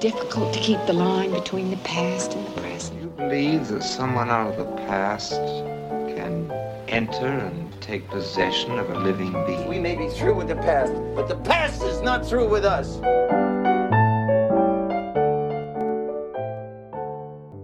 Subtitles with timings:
[0.00, 3.02] difficult to keep the line between the past and the present.
[3.02, 6.48] You believe that someone out of the past can
[6.86, 9.66] enter and take possession of a living being?
[9.66, 12.98] We may be through with the past, but the past is not through with us.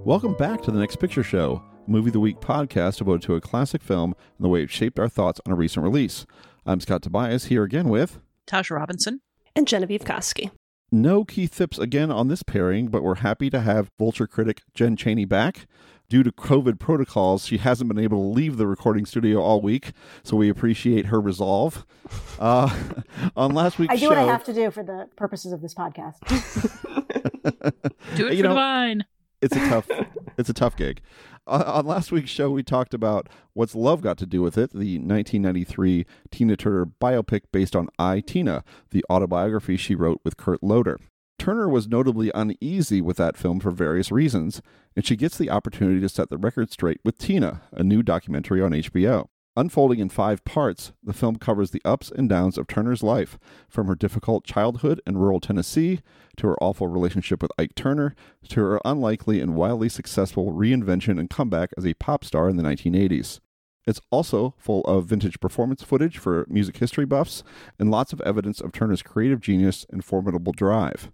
[0.05, 3.41] Welcome back to the Next Picture Show, Movie of the Week podcast devoted to a
[3.41, 6.27] classic film and the way it shaped our thoughts on a recent release.
[6.67, 9.21] I'm Scott Tobias here again with Tasha Robinson
[9.55, 10.51] and Genevieve Koski.
[10.95, 14.95] No Keith Phipps again on this pairing, but we're happy to have Vulture critic Jen
[14.97, 15.67] Chaney back.
[16.09, 19.91] Due to COVID protocols, she hasn't been able to leave the recording studio all week,
[20.23, 21.85] so we appreciate her resolve.
[22.39, 22.69] Uh,
[23.37, 25.63] on last week's I do show, what I have to do for the purposes of
[25.63, 26.19] this podcast.
[28.17, 29.05] Do it You for know- the vine.
[29.41, 29.89] it's a tough
[30.37, 31.01] it's a tough gig.
[31.47, 34.99] On, last week's show, we talked about what's love got to do with it, the
[34.99, 40.99] 1993 Tina Turner biopic based on I Tina, the autobiography she wrote with Kurt Loder.
[41.39, 44.63] Turner was notably uneasy with that film for various reasons,
[44.97, 48.63] and she gets the opportunity to set the record straight with Tina, a new documentary
[48.63, 49.27] on HBO.
[49.57, 53.39] Unfolding in five parts, the film covers the ups and downs of Turner's life,
[53.69, 56.01] from her difficult childhood in rural Tennessee
[56.37, 58.17] to her awful relationship with Ike Turner
[58.49, 62.65] to her unlikely and wildly successful reinvention and comeback as a pop star in the
[62.65, 63.39] 1980s.
[63.87, 67.45] It's also full of vintage performance footage for music history buffs
[67.79, 71.13] and lots of evidence of Turner's creative genius and formidable drive.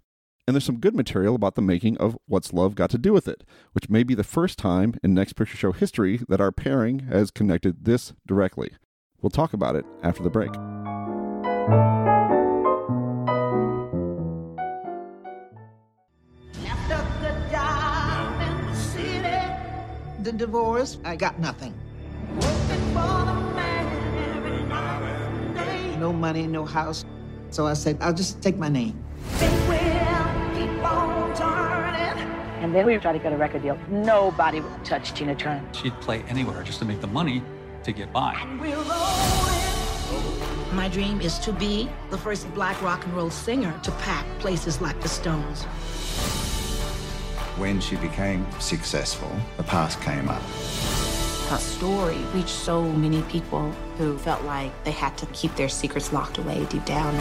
[0.51, 3.25] And there's some good material about the making of What's Love Got to Do with
[3.25, 7.07] It, which may be the first time in Next Picture Show history that our pairing
[7.07, 8.73] has connected this directly.
[9.21, 10.51] We'll talk about it after the break.
[10.51, 10.59] The
[17.49, 19.53] job in the city,
[20.23, 21.73] the divorce, I got nothing.
[22.33, 25.95] Working for the man every night and day.
[25.95, 27.05] No money, no house.
[27.51, 29.01] So I said, I'll just take my name.
[32.61, 33.77] And then we tried to get a record deal.
[33.89, 35.63] Nobody would touch Tina Turner.
[35.73, 37.43] She'd play anywhere just to make the money
[37.83, 38.35] to get by.
[40.73, 44.79] My dream is to be the first black rock and roll singer to pack places
[44.79, 45.63] like the Stones.
[47.57, 50.41] When she became successful, the past came up.
[51.49, 56.13] Her story reached so many people who felt like they had to keep their secrets
[56.13, 57.13] locked away deep down.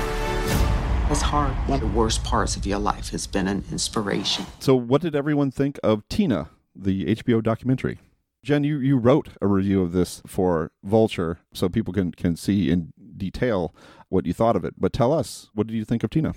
[1.10, 1.53] It's hard.
[1.69, 4.47] One of the worst parts of your life has been an inspiration.
[4.60, 7.98] So, what did everyone think of Tina, the HBO documentary?
[8.44, 12.71] Jen, you, you wrote a review of this for Vulture so people can, can see
[12.71, 13.75] in detail
[14.09, 14.75] what you thought of it.
[14.78, 16.32] But tell us, what did you think of Tina?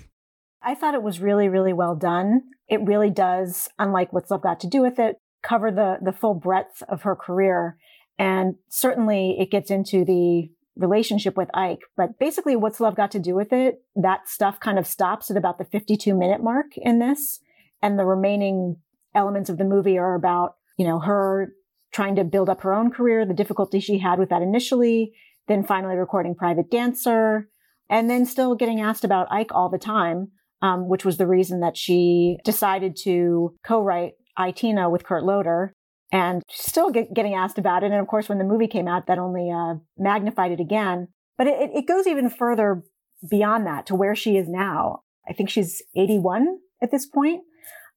[0.60, 2.42] I thought it was really, really well done.
[2.68, 6.34] It really does, unlike what's love got to do with it, cover the the full
[6.34, 7.78] breadth of her career.
[8.18, 11.80] And certainly it gets into the relationship with Ike.
[11.96, 15.36] But basically what's love got to do with it, that stuff kind of stops at
[15.36, 17.40] about the 52 minute mark in this.
[17.82, 18.76] And the remaining
[19.14, 21.52] elements of the movie are about, you know, her
[21.92, 25.12] trying to build up her own career, the difficulty she had with that initially,
[25.46, 27.48] then finally recording Private Dancer,
[27.88, 31.60] and then still getting asked about Ike all the time, um, which was the reason
[31.60, 35.74] that she decided to co-write I Tina with Kurt Loder,
[36.14, 37.90] and still get, getting asked about it.
[37.90, 41.08] And of course, when the movie came out, that only uh, magnified it again.
[41.36, 42.84] But it, it goes even further
[43.28, 45.00] beyond that to where she is now.
[45.28, 47.42] I think she's 81 at this point.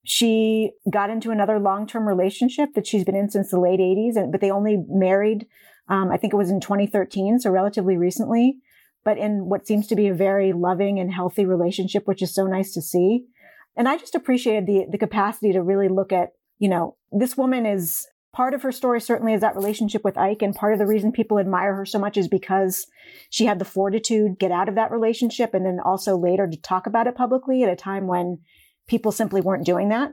[0.03, 4.31] She got into another long-term relationship that she's been in since the late 80s, and,
[4.31, 5.45] but they only married,
[5.87, 8.57] um, I think it was in 2013, so relatively recently,
[9.05, 12.47] but in what seems to be a very loving and healthy relationship, which is so
[12.47, 13.25] nice to see.
[13.75, 16.29] And I just appreciated the, the capacity to really look at,
[16.59, 20.41] you know, this woman is part of her story certainly is that relationship with Ike.
[20.41, 22.85] And part of the reason people admire her so much is because
[23.29, 26.57] she had the fortitude to get out of that relationship and then also later to
[26.57, 28.39] talk about it publicly at a time when
[28.87, 30.11] people simply weren't doing that.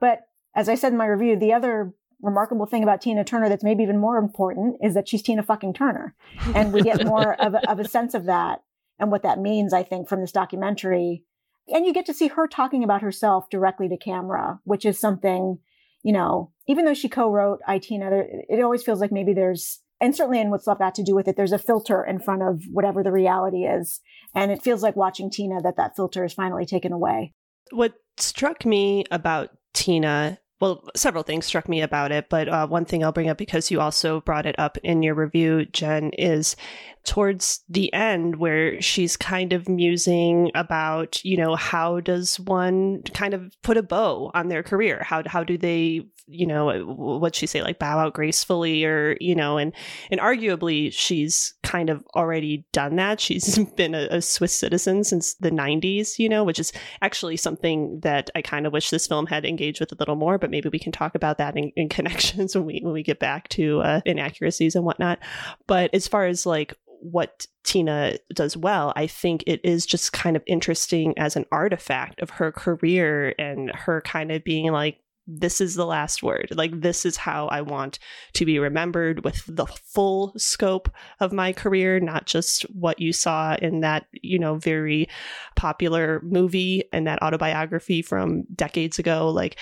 [0.00, 0.20] But
[0.54, 3.82] as I said in my review, the other remarkable thing about Tina Turner that's maybe
[3.82, 6.14] even more important is that she's Tina fucking Turner.
[6.54, 8.62] And we get more of, a, of a sense of that
[8.98, 11.24] and what that means, I think, from this documentary.
[11.72, 15.58] And you get to see her talking about herself directly to camera, which is something,
[16.02, 19.80] you know, even though she co-wrote I, Tina, there, it always feels like maybe there's,
[20.00, 22.42] and certainly in what's love got to do with it, there's a filter in front
[22.42, 24.00] of whatever the reality is.
[24.34, 27.34] And it feels like watching Tina that that filter is finally taken away.
[27.70, 32.84] What struck me about Tina well, several things struck me about it, but uh, one
[32.84, 36.56] thing I'll bring up because you also brought it up in your review, Jen, is
[37.04, 43.34] towards the end where she's kind of musing about, you know, how does one kind
[43.34, 45.02] of put a bow on their career?
[45.04, 49.34] How how do they, you know, what she say like bow out gracefully or, you
[49.34, 49.72] know, and
[50.10, 53.20] and arguably she's kind of already done that.
[53.20, 56.72] She's been a, a Swiss citizen since the 90s, you know, which is
[57.02, 60.38] actually something that I kind of wish this film had engaged with a little more,
[60.38, 63.18] but maybe we can talk about that in, in connections when we when we get
[63.18, 65.18] back to uh, inaccuracies and whatnot.
[65.66, 70.36] But as far as like what Tina does well, I think it is just kind
[70.36, 74.98] of interesting as an artifact of her career and her kind of being like,
[75.30, 76.48] this is the last word.
[76.52, 77.98] Like, this is how I want
[78.32, 80.90] to be remembered with the full scope
[81.20, 85.06] of my career, not just what you saw in that, you know, very
[85.54, 89.28] popular movie and that autobiography from decades ago.
[89.28, 89.58] Like,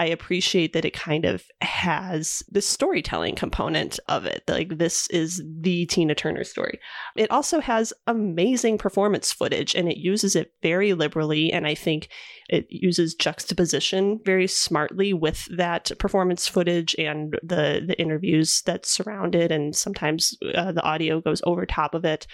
[0.00, 4.42] I appreciate that it kind of has the storytelling component of it.
[4.48, 6.80] Like, this is the Tina Turner story.
[7.16, 11.52] It also has amazing performance footage and it uses it very liberally.
[11.52, 12.08] And I think
[12.48, 19.34] it uses juxtaposition very smartly with that performance footage and the the interviews that surround
[19.34, 22.26] it, and sometimes uh, the audio goes over top of it.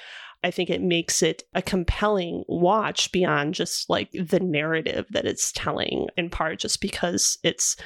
[0.47, 5.51] I think it makes it a compelling watch beyond just like the narrative that it's
[5.51, 7.77] telling, in part just because it's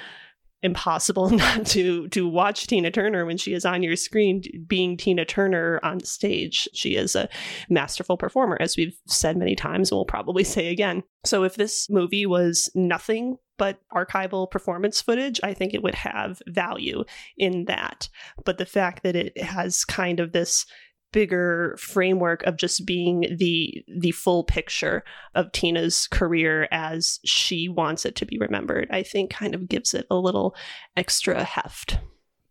[0.62, 5.24] impossible not to to watch Tina Turner when she is on your screen being Tina
[5.24, 6.68] Turner on stage.
[6.74, 7.30] She is a
[7.70, 11.02] masterful performer as we've said many times and we'll probably say again.
[11.24, 16.42] So if this movie was nothing but archival performance footage, I think it would have
[16.46, 17.04] value
[17.38, 18.10] in that.
[18.44, 20.66] But the fact that it has kind of this
[21.12, 25.04] bigger framework of just being the the full picture
[25.34, 29.94] of Tina's career as she wants it to be remembered, I think kind of gives
[29.94, 30.54] it a little
[30.96, 31.98] extra heft.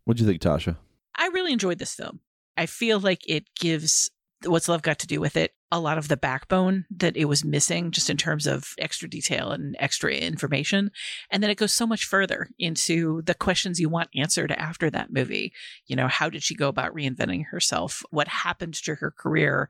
[0.04, 0.76] What do you think, Tasha?
[1.16, 2.20] I really enjoyed this film.
[2.56, 4.10] I feel like it gives
[4.44, 7.44] what's love got to do with it a lot of the backbone that it was
[7.44, 10.90] missing just in terms of extra detail and extra information.
[11.30, 15.12] And then it goes so much further into the questions you want answered after that
[15.12, 15.52] movie.
[15.86, 18.02] You know how did she go about reinventing herself?
[18.10, 19.68] What happened to her career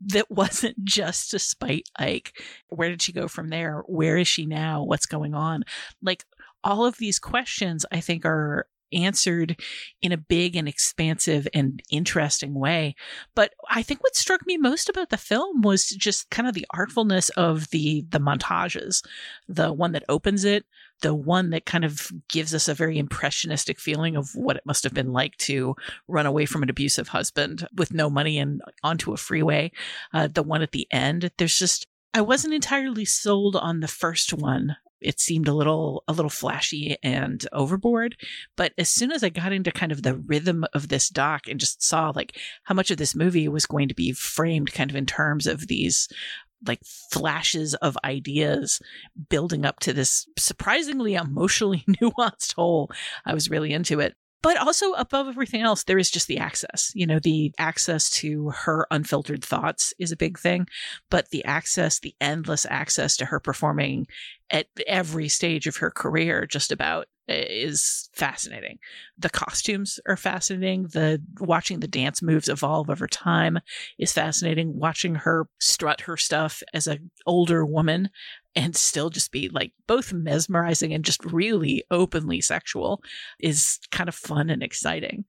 [0.00, 2.40] that wasn't just to spite ike?
[2.68, 3.82] Where did she go from there?
[3.86, 4.82] Where is she now?
[4.82, 5.64] What's going on?
[6.02, 6.24] Like
[6.64, 9.60] all of these questions i think are answered
[10.00, 12.94] in a big and expansive and interesting way.
[13.34, 16.66] But I think what struck me most about the film was just kind of the
[16.74, 19.04] artfulness of the the montages.
[19.48, 20.64] The one that opens it,
[21.00, 24.84] the one that kind of gives us a very impressionistic feeling of what it must
[24.84, 25.74] have been like to
[26.08, 29.70] run away from an abusive husband with no money and onto a freeway.
[30.12, 34.32] Uh, the one at the end, there's just I wasn't entirely sold on the first
[34.34, 38.16] one it seemed a little a little flashy and overboard.
[38.56, 41.60] But as soon as i got into kind of the rhythm of this doc and
[41.60, 44.96] just saw like how much of this movie was going to be framed kind of
[44.96, 46.08] in terms of these
[46.66, 48.80] like flashes of ideas
[49.28, 52.90] building up to this surprisingly emotionally nuanced whole
[53.26, 56.90] i was really into it but also above everything else, there is just the access.
[56.94, 60.66] You know, the access to her unfiltered thoughts is a big thing,
[61.10, 64.06] but the access, the endless access to her performing
[64.50, 68.78] at every stage of her career, just about eh, is fascinating.
[69.16, 70.88] The costumes are fascinating.
[70.88, 73.60] The watching the dance moves evolve over time
[73.98, 74.76] is fascinating.
[74.76, 78.10] Watching her strut her stuff as an older woman
[78.54, 83.02] and still just be like both mesmerizing and just really openly sexual
[83.38, 85.24] is kind of fun and exciting.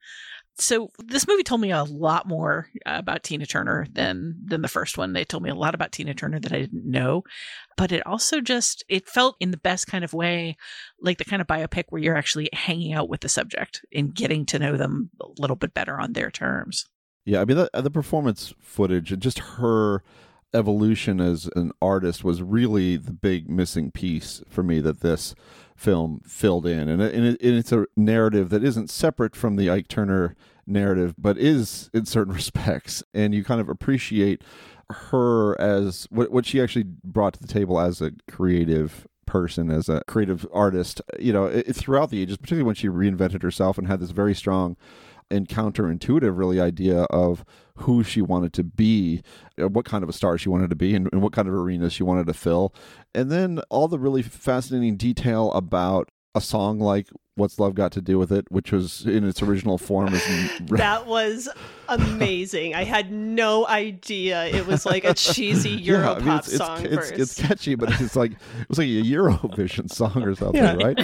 [0.56, 4.68] So this movie told me a lot more uh, about Tina Turner than than the
[4.68, 5.14] first one.
[5.14, 7.24] They told me a lot about Tina Turner that I didn't know,
[7.76, 10.56] but it also just it felt in the best kind of way
[11.02, 14.46] like the kind of biopic where you're actually hanging out with the subject and getting
[14.48, 16.86] to know them a little bit better on their terms.
[17.26, 20.04] Yeah, I mean the, the performance footage and just her
[20.54, 25.36] evolution as an artist was really the big missing piece for me that this
[25.76, 26.88] film filled in.
[26.90, 30.36] And, it, and, it, and, it's a narrative that isn't separate from the Ike Turner
[30.66, 33.04] narrative, but is in certain respects.
[33.14, 34.44] And you kind of appreciate
[34.90, 39.88] her as what, what she actually brought to the table as a creative person as
[39.88, 43.88] a creative artist you know it, throughout the ages particularly when she reinvented herself and
[43.88, 44.76] had this very strong
[45.32, 47.44] and counterintuitive really idea of
[47.78, 49.22] who she wanted to be,
[49.62, 51.54] uh, what kind of a star she wanted to be, and, and what kind of
[51.54, 52.74] arena she wanted to fill.
[53.16, 58.02] And then all the really fascinating detail about a song like What's Love Got to
[58.02, 60.14] Do with It, which was in its original form.
[60.14, 60.24] As
[60.70, 61.50] that was
[61.90, 62.76] amazing.
[62.76, 66.86] I had no idea it was like a cheesy Europop yeah, I mean, it's, song
[66.86, 67.10] it's.
[67.10, 70.76] It's, it's catchy, but it's like it was like a Eurovision song or something, Yeah.
[70.76, 71.00] right?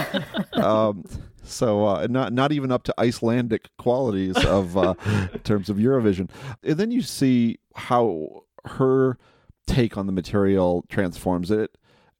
[0.60, 1.04] Um,
[1.42, 4.94] so uh, not not even up to Icelandic qualities of uh,
[5.32, 6.30] in terms of Eurovision.
[6.62, 9.18] And then you see how her
[9.66, 11.76] take on the material transforms it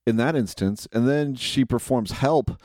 [0.07, 2.61] in that instance, and then she performs "Help"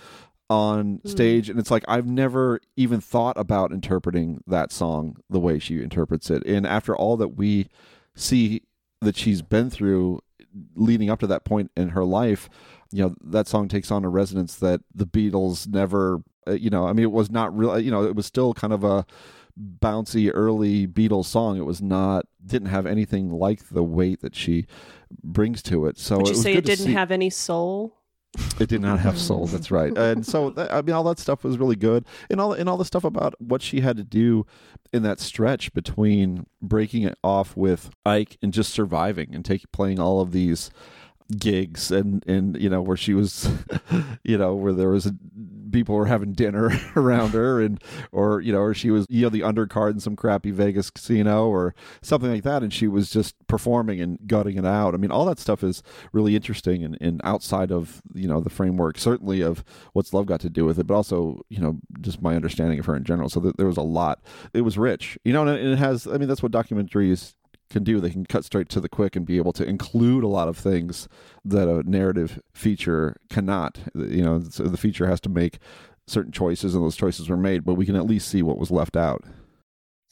[0.50, 5.60] on stage, and it's like I've never even thought about interpreting that song the way
[5.60, 6.46] she interprets it.
[6.46, 7.68] And after all that we
[8.16, 8.62] see
[9.02, 10.22] that she's been through
[10.76, 12.48] leading up to that point in her life,
[12.92, 16.88] you know, that song takes on a resonance that the Beatles never, Uh, you know,
[16.88, 19.06] I mean, it was not real, uh, you know, it was still kind of a
[19.58, 21.58] bouncy early Beatles song.
[21.58, 24.66] It was not, didn't have anything like the weight that she
[25.24, 25.98] brings to it.
[25.98, 27.98] So Would it you was say it didn't have any soul?
[28.60, 29.48] it did not have soul.
[29.48, 29.98] That's right.
[30.06, 32.86] And so I mean, all that stuff was really good, and all and all the
[32.86, 34.46] stuff about what she had to do
[34.94, 40.00] in that stretch between breaking it off with Ike and just surviving and take playing
[40.00, 40.70] all of these
[41.40, 43.50] gigs and and you know where she was
[44.24, 45.16] you know where there was a,
[45.72, 49.30] people were having dinner around her and or you know or she was you know
[49.30, 52.64] the undercard in some crappy Vegas casino or something like that.
[52.64, 54.94] And she was just performing and gutting it out.
[54.94, 58.50] I mean all that stuff is really interesting and, and outside of you know the
[58.50, 59.64] framework certainly of
[59.94, 62.86] what's love got to do with it but also you know just my understanding of
[62.86, 63.30] her in general.
[63.30, 64.22] So there was a lot.
[64.54, 67.34] It was rich you know and it has I mean that's what documentaries
[67.76, 68.00] can do.
[68.00, 70.58] They can cut straight to the quick and be able to include a lot of
[70.58, 71.10] things
[71.44, 73.78] that a narrative feature cannot.
[73.94, 75.60] You know, so the feature has to make
[76.08, 78.72] certain choices, and those choices were made, but we can at least see what was
[78.72, 79.26] left out.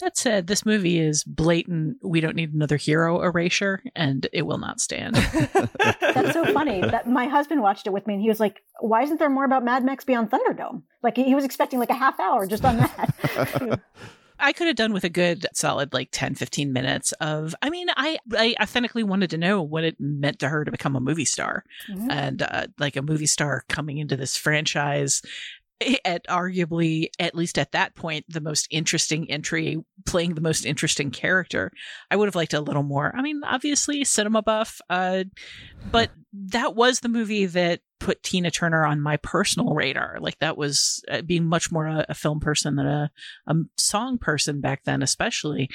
[0.02, 2.00] That said, this movie is blatant.
[2.04, 5.16] We don't need another hero erasure, and it will not stand.
[6.02, 6.82] That's so funny.
[6.82, 9.46] That my husband watched it with me, and he was like, "Why isn't there more
[9.46, 12.78] about Mad Max Beyond Thunderdome?" Like he was expecting like a half hour just on
[12.78, 13.80] that.
[14.40, 17.88] I could have done with a good solid like 10, 15 minutes of, I mean,
[17.96, 21.26] I, I authentically wanted to know what it meant to her to become a movie
[21.26, 22.08] star Mhm.
[22.12, 25.22] and uh, like a movie star coming into this franchise
[26.06, 31.12] at arguably, at least at that point, the most interesting entry, playing the most interesting
[31.12, 31.72] character.
[32.10, 33.14] I would have liked a little more.
[33.14, 35.26] I mean, obviously, cinema buff, uh,
[35.92, 40.18] but that was the movie that put Tina Turner on my personal radar.
[40.20, 43.10] Like that was uh, being much more a, a film person than a,
[43.48, 45.70] a song person back then, especially.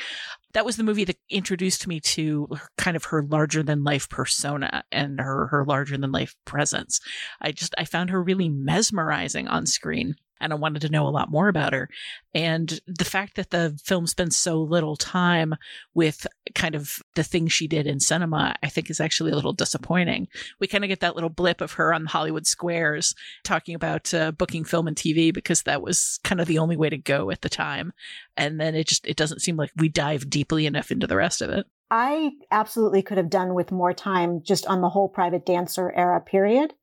[0.52, 4.85] That was the movie that introduced me to kind of her larger than life persona
[4.92, 7.00] and her her larger than life presence.
[7.40, 11.11] I just I found her really mesmerizing on screen and I wanted to know a
[11.11, 11.88] lot more about her.
[12.35, 15.54] And the fact that the film spends so little time
[15.95, 19.52] with kind of the things she did in cinema, I think is actually a little
[19.52, 20.28] disappointing.
[20.61, 23.14] We kind of get that little blip of her on Hollywood squares
[23.45, 26.90] talking about uh, booking film and TV because that was kind of the only way
[26.90, 27.92] to go at the time.
[28.37, 31.42] And then it just, it doesn't seem like we dive deeply enough into the rest
[31.42, 31.66] of it.
[31.90, 36.21] I absolutely could have done with more time just on the whole private dancer era
[36.21, 36.75] period.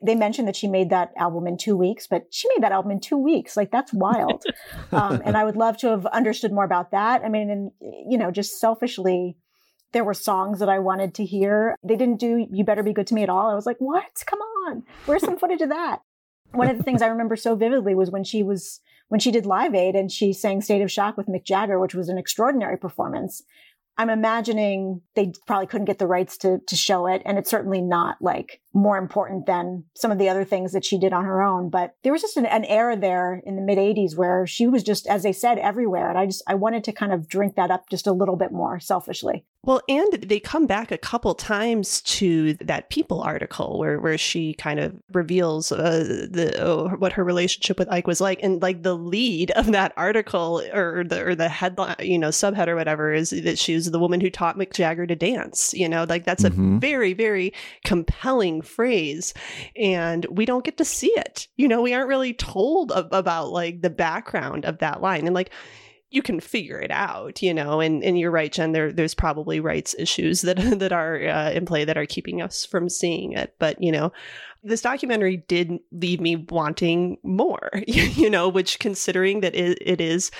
[0.00, 2.92] They mentioned that she made that album in two weeks, but she made that album
[2.92, 3.56] in two weeks.
[3.56, 4.44] Like that's wild.
[4.92, 7.22] um, and I would love to have understood more about that.
[7.24, 9.36] I mean, and you know, just selfishly,
[9.92, 11.74] there were songs that I wanted to hear.
[11.82, 13.50] They didn't do "You Better Be Good to Me" at all.
[13.50, 14.22] I was like, what?
[14.26, 16.00] Come on, where's some footage of that?
[16.52, 19.46] One of the things I remember so vividly was when she was when she did
[19.46, 22.76] Live Aid and she sang "State of Shock" with Mick Jagger, which was an extraordinary
[22.76, 23.42] performance.
[23.96, 27.80] I'm imagining they probably couldn't get the rights to to show it, and it's certainly
[27.80, 31.42] not like more important than some of the other things that she did on her
[31.42, 31.70] own.
[31.70, 34.82] But there was just an, an era there in the mid '80s where she was
[34.82, 37.70] just, as they said, everywhere, and I just I wanted to kind of drink that
[37.70, 39.44] up just a little bit more selfishly.
[39.64, 44.54] Well, and they come back a couple times to that People article where where she
[44.54, 48.82] kind of reveals uh, the uh, what her relationship with Ike was like, and like
[48.82, 53.12] the lead of that article or the or the headline, you know, subhead or whatever
[53.12, 55.74] is that she was the woman who taught Mick Jagger to dance.
[55.74, 56.76] You know, like that's Mhm.
[56.76, 57.52] a very very
[57.84, 59.34] compelling phrase,
[59.76, 61.48] and we don't get to see it.
[61.56, 65.34] You know, we aren't really told ab- about like the background of that line, and
[65.34, 65.50] like
[66.10, 67.80] you can figure it out, you know.
[67.80, 68.72] And and you're right, Jen.
[68.72, 72.64] There there's probably rights issues that that are uh, in play that are keeping us
[72.64, 73.54] from seeing it.
[73.58, 74.12] But you know,
[74.62, 77.70] this documentary did leave me wanting more.
[78.18, 80.30] You know, which considering that it, is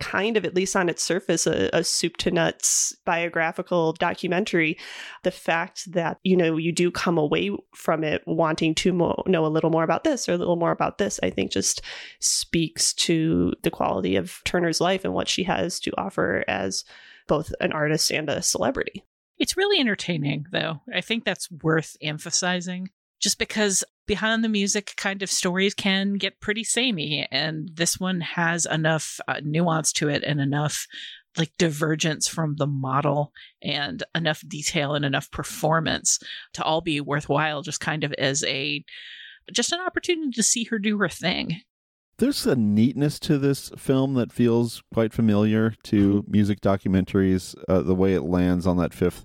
[0.00, 4.76] kind of at least on its surface a, a soup to nuts biographical documentary,
[5.22, 9.46] the fact that you know you do come away from it wanting to mo- know
[9.46, 11.82] a little more about this or a little more about this, I think just
[12.18, 16.84] speaks to the quality of Turner's life and what she has to offer as
[17.28, 19.04] both an artist and a celebrity.
[19.38, 20.80] It's really entertaining, though.
[20.92, 22.90] I think that's worth emphasizing.
[23.20, 28.20] Just because behind the music kind of stories can get pretty samey and this one
[28.20, 30.86] has enough uh, nuance to it and enough
[31.36, 33.32] like divergence from the model
[33.62, 36.18] and enough detail and enough performance
[36.52, 38.84] to all be worthwhile just kind of as a
[39.52, 41.62] just an opportunity to see her do her thing.
[42.18, 47.94] There's a neatness to this film that feels quite familiar to music documentaries uh, the
[47.94, 49.24] way it lands on that fifth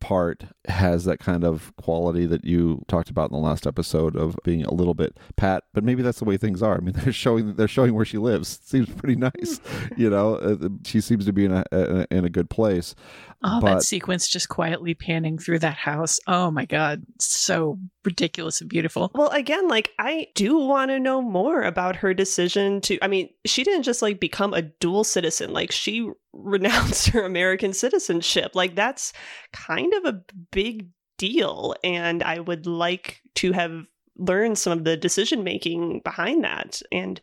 [0.00, 4.36] part has that kind of quality that you talked about in the last episode of
[4.44, 6.76] being a little bit pat but maybe that's the way things are.
[6.76, 8.60] I mean they're showing they're showing where she lives.
[8.64, 9.60] Seems pretty nice
[9.96, 10.36] you know?
[10.36, 12.94] Uh, she seems to be in a, in a good place
[13.42, 16.20] oh but, that sequence just quietly panning through that house.
[16.26, 17.02] Oh my god.
[17.18, 19.10] So ridiculous and beautiful.
[19.14, 23.30] Well again like i do want to know more about her decision to i mean
[23.44, 25.52] she didn't just like become a dual citizen.
[25.52, 28.52] Like she renounced her American citizenship.
[28.54, 29.12] Like that's
[29.52, 31.74] kind of a big deal.
[31.84, 33.84] And I would like to have
[34.16, 36.82] learned some of the decision making behind that.
[36.90, 37.20] And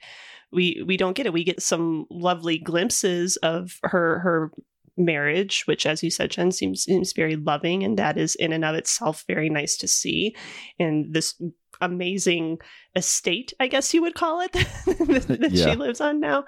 [0.52, 1.34] we we don't get it.
[1.34, 4.52] We get some lovely glimpses of her her
[4.98, 8.66] marriage, which, as you said, Jen seems seems very loving, and that is in and
[8.66, 10.36] of itself very nice to see.
[10.80, 11.40] And this
[11.82, 12.60] amazing
[12.96, 15.72] estate, I guess you would call it, that uh, yeah.
[15.72, 16.46] she lives on now.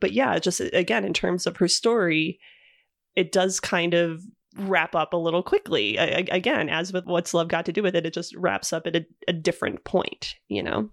[0.00, 2.38] But yeah, just uh, again, in terms of her story,
[3.14, 4.22] it does kind of
[4.58, 5.98] wrap up a little quickly.
[5.98, 8.86] I, again, as with what's love got to do with it, it just wraps up
[8.86, 10.90] at a, a different point, you know?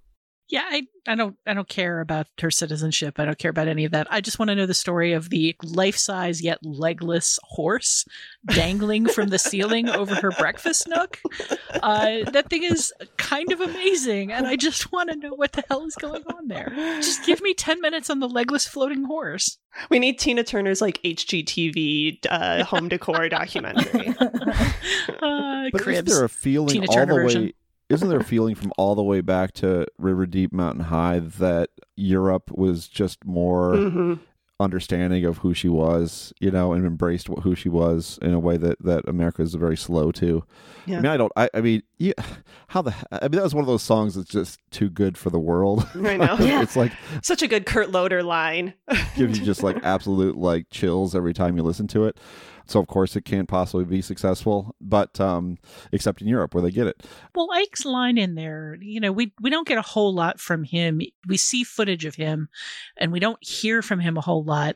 [0.53, 3.19] Yeah, I, I don't I don't care about her citizenship.
[3.19, 4.05] I don't care about any of that.
[4.11, 8.05] I just want to know the story of the life-size yet legless horse
[8.45, 11.19] dangling from the ceiling over her breakfast nook.
[11.81, 15.63] Uh, that thing is kind of amazing, and I just want to know what the
[15.67, 16.71] hell is going on there.
[17.01, 19.57] Just give me ten minutes on the legless floating horse.
[19.89, 24.09] We need Tina Turner's like HGTV uh, home decor documentary.
[24.19, 26.11] uh, but cribs.
[26.11, 27.53] is there a feeling Tina all Turner the version.
[27.89, 31.69] Isn't there a feeling from all the way back to River Deep Mountain High that
[31.95, 34.13] Europe was just more mm-hmm.
[34.59, 38.57] understanding of who she was, you know, and embraced who she was in a way
[38.57, 40.43] that that America is very slow to.
[40.85, 40.97] Yeah.
[40.97, 41.31] I mean, I don't.
[41.35, 42.13] I, I mean, yeah,
[42.67, 42.95] how the?
[43.11, 45.87] I mean, that was one of those songs that's just too good for the world.
[45.95, 46.37] I know.
[46.39, 48.73] it's like such a good Kurt Loder line.
[49.15, 52.17] gives you just like absolute like chills every time you listen to it.
[52.65, 55.57] So of course it can't possibly be successful, but um,
[55.91, 57.03] except in Europe where they get it.
[57.35, 60.63] Well, Ike's line in there, you know, we we don't get a whole lot from
[60.63, 61.01] him.
[61.27, 62.49] We see footage of him,
[62.97, 64.75] and we don't hear from him a whole lot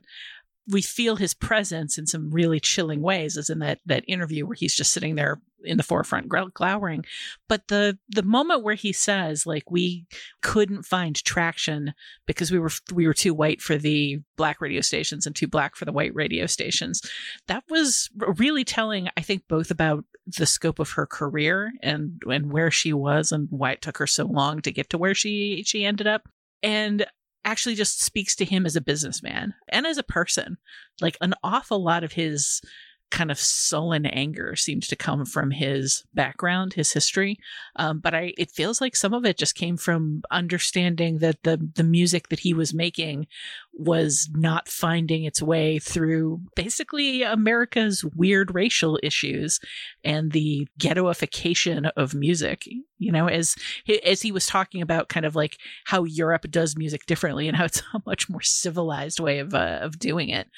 [0.70, 4.56] we feel his presence in some really chilling ways, as in that that interview where
[4.56, 7.06] he's just sitting there in the forefront glowering.
[7.48, 10.06] But the the moment where he says, like, we
[10.42, 11.94] couldn't find traction
[12.26, 15.76] because we were we were too white for the black radio stations and too black
[15.76, 17.02] for the white radio stations,
[17.48, 19.10] that was really telling.
[19.18, 20.06] I think both about
[20.38, 24.08] the scope of her career and and where she was and why it took her
[24.08, 26.28] so long to get to where she she ended up.
[26.64, 27.06] And
[27.46, 30.58] actually just speaks to him as a businessman and as a person.
[31.00, 32.62] Like an awful lot of his
[33.10, 37.40] kind of sullen anger seems to come from his background, his history.
[37.76, 41.58] Um, but I, it feels like some of it just came from understanding that the
[41.76, 43.28] the music that he was making
[43.74, 49.60] was not finding its way through basically America's weird racial issues
[50.04, 52.68] and the ghettoification of music.
[52.98, 53.56] You know, as
[54.04, 57.66] as he was talking about kind of like how Europe does music differently and how
[57.66, 60.50] it's a much more civilized way of uh, of doing it.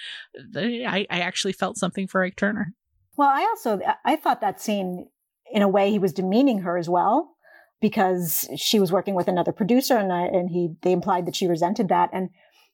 [0.56, 2.74] I, I actually felt something for Ike Turner.
[3.18, 5.10] Well, I also I thought that scene
[5.52, 7.36] in a way he was demeaning her as well
[7.82, 11.48] because she was working with another producer and I, and he they implied that she
[11.48, 12.30] resented that and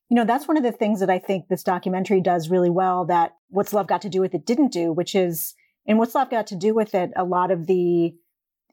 [0.10, 3.06] you know that's one of the things that I think this documentary does really well
[3.06, 5.56] that what's love got to do with it didn't do which is
[5.88, 8.14] and what's love got to do with it a lot of the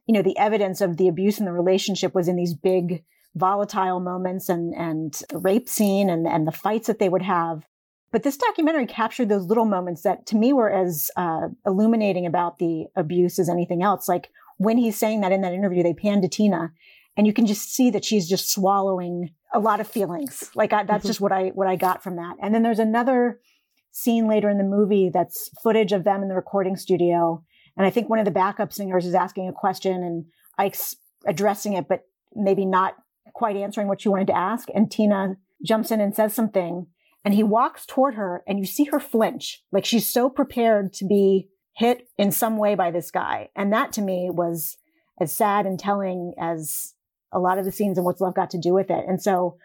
[0.06, 4.00] you know the evidence of the abuse in the relationship was in these big volatile
[4.00, 7.64] moments and and the rape scene and and the fights that they would have
[8.12, 12.58] but this documentary captured those little moments that to me were as uh, illuminating about
[12.58, 14.06] the abuse as anything else.
[14.06, 16.72] Like when he's saying that in that interview, they panned to Tina
[17.16, 20.50] and you can just see that she's just swallowing a lot of feelings.
[20.54, 21.08] Like I, that's mm-hmm.
[21.08, 22.36] just what I, what I got from that.
[22.40, 23.40] And then there's another
[23.92, 27.42] scene later in the movie that's footage of them in the recording studio.
[27.76, 30.26] And I think one of the backup singers is asking a question and
[30.58, 30.96] Ike's
[31.26, 32.94] addressing it, but maybe not
[33.32, 34.68] quite answering what she wanted to ask.
[34.74, 36.86] And Tina jumps in and says something
[37.24, 39.62] and he walks toward her and you see her flinch.
[39.70, 43.48] Like she's so prepared to be hit in some way by this guy.
[43.56, 44.76] And that to me was
[45.20, 46.94] as sad and telling as
[47.32, 49.04] a lot of the scenes and what's love got to do with it.
[49.08, 49.56] And so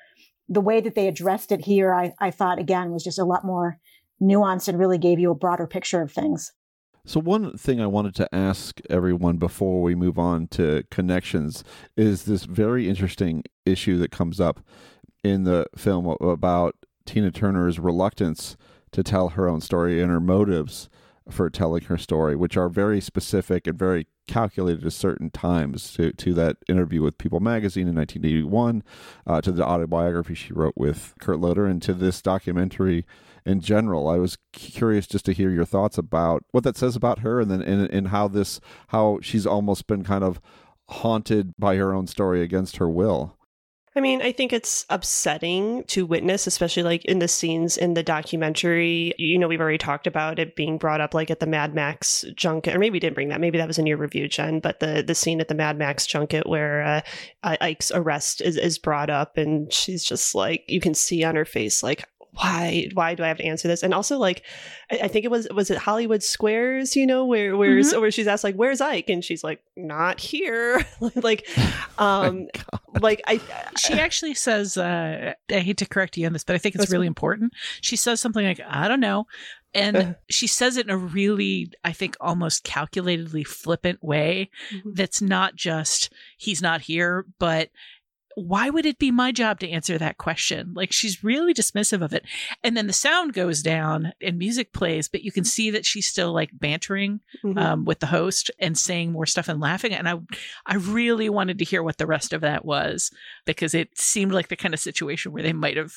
[0.47, 3.43] the way that they addressed it here, I, I thought again was just a lot
[3.43, 3.79] more
[4.21, 6.51] nuanced and really gave you a broader picture of things.
[7.05, 11.63] So, one thing I wanted to ask everyone before we move on to connections
[11.95, 14.59] is this very interesting issue that comes up
[15.23, 16.75] in the film about
[17.07, 18.55] Tina Turner's reluctance
[18.91, 20.89] to tell her own story and her motives
[21.29, 26.11] for telling her story, which are very specific and very calculated at certain times to,
[26.13, 28.83] to that interview with People magazine in 1981,
[29.25, 33.05] uh, to the autobiography she wrote with Kurt Loder, and to this documentary
[33.45, 34.09] in general.
[34.09, 37.49] I was curious just to hear your thoughts about what that says about her and
[37.49, 40.41] then and, and how this how she's almost been kind of
[40.89, 43.36] haunted by her own story against her will.
[43.97, 48.03] I mean, I think it's upsetting to witness, especially like in the scenes in the
[48.03, 49.13] documentary.
[49.17, 52.23] You know, we've already talked about it being brought up like at the Mad Max
[52.35, 53.41] junket, or maybe we didn't bring that.
[53.41, 54.59] Maybe that was in your review, Jen.
[54.59, 56.83] But the the scene at the Mad Max junket where
[57.43, 61.35] uh, Ike's arrest is, is brought up, and she's just like, you can see on
[61.35, 62.07] her face, like,
[62.37, 63.83] why why do I have to answer this?
[63.83, 64.43] And also like
[64.91, 68.01] I, I think it was was it Hollywood Squares, you know, where where mm-hmm.
[68.01, 70.85] where she's asked like where's Ike and she's like not here.
[71.15, 71.47] like
[71.97, 73.41] um oh like I
[73.77, 76.91] she actually says uh I hate to correct you on this, but I think it's
[76.91, 77.53] really important.
[77.81, 79.25] She says something like I don't know
[79.73, 84.91] and she says it in a really i think almost calculatedly flippant way mm-hmm.
[84.93, 87.69] that's not just he's not here but
[88.37, 90.71] why would it be my job to answer that question?
[90.75, 92.23] Like she's really dismissive of it.
[92.63, 96.07] And then the sound goes down and music plays, but you can see that she's
[96.07, 97.57] still like bantering mm-hmm.
[97.57, 99.91] um, with the host and saying more stuff and laughing.
[99.91, 100.19] And I,
[100.67, 103.09] I really wanted to hear what the rest of that was
[103.47, 105.93] because it seemed like the kind of situation where they might have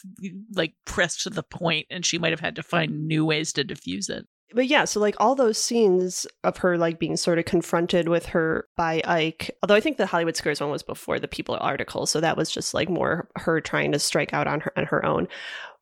[0.55, 3.64] like pressed to the point and she might have had to find new ways to
[3.64, 7.44] diffuse it but yeah, so like all those scenes of her like being sort of
[7.44, 11.28] confronted with her by Ike, although I think the Hollywood Squares one was before the
[11.28, 14.72] People article, so that was just like more her trying to strike out on her
[14.76, 15.28] on her own.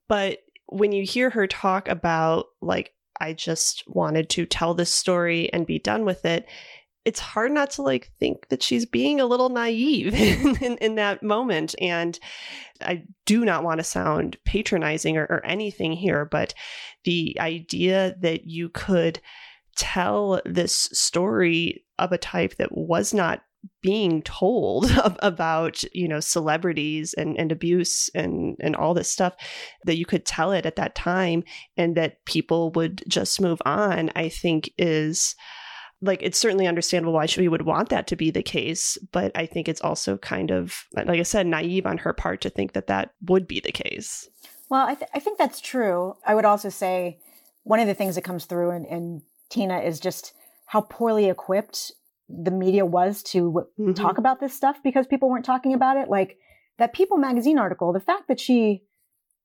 [0.08, 5.52] But when you hear her talk about like I just wanted to tell this story
[5.52, 6.46] and be done with it,
[7.08, 10.94] it's hard not to like think that she's being a little naive in, in, in
[10.96, 11.74] that moment.
[11.80, 12.18] And
[12.82, 16.52] I do not want to sound patronizing or, or anything here, but
[17.04, 19.20] the idea that you could
[19.74, 23.40] tell this story of a type that was not
[23.80, 24.90] being told
[25.20, 29.34] about you know celebrities and, and abuse and and all this stuff
[29.84, 31.42] that you could tell it at that time
[31.76, 35.34] and that people would just move on i think is
[36.00, 39.44] like it's certainly understandable why she would want that to be the case but i
[39.46, 42.86] think it's also kind of like i said naive on her part to think that
[42.86, 44.28] that would be the case.
[44.68, 46.14] Well i, th- I think that's true.
[46.26, 47.18] I would also say
[47.64, 50.34] one of the things that comes through in, in tina is just
[50.66, 51.92] how poorly equipped
[52.28, 53.94] the media was to mm-hmm.
[53.94, 56.08] talk about this stuff because people weren't talking about it.
[56.08, 56.38] Like
[56.78, 58.82] that people magazine article the fact that she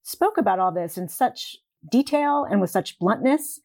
[0.02, 1.56] spoke about all this in such
[1.90, 3.60] detail and with such bluntness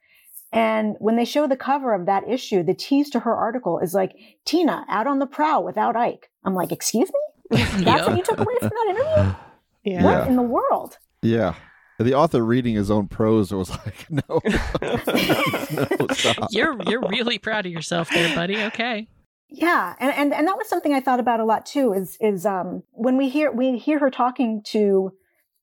[0.52, 3.94] and when they show the cover of that issue, the tease to her article is
[3.94, 6.30] like, Tina out on the prowl without Ike.
[6.44, 7.58] I'm like, excuse me?
[7.58, 8.08] That's yeah.
[8.08, 9.36] what you took away from that interview?
[9.86, 10.04] Yeah.
[10.04, 10.98] What in the world?
[11.22, 11.56] Yeah.
[12.00, 16.50] The author reading his own prose was like, no, no stop.
[16.52, 18.62] You're you're really proud of yourself there, buddy.
[18.64, 19.08] Okay.
[19.48, 21.94] Yeah, and, and and that was something I thought about a lot too.
[21.94, 25.14] Is is um when we hear we hear her talking to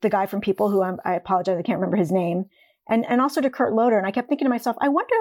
[0.00, 2.46] the guy from People, who I'm, I apologize, I can't remember his name,
[2.88, 3.98] and and also to Kurt Loder.
[3.98, 5.14] And I kept thinking to myself, I wonder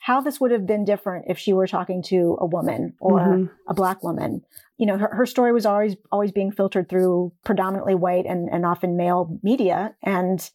[0.00, 3.52] how this would have been different if she were talking to a woman or mm-hmm.
[3.68, 4.42] a black woman.
[4.76, 8.66] You know, her, her story was always always being filtered through predominantly white and, and
[8.66, 9.94] often male media.
[10.02, 10.48] And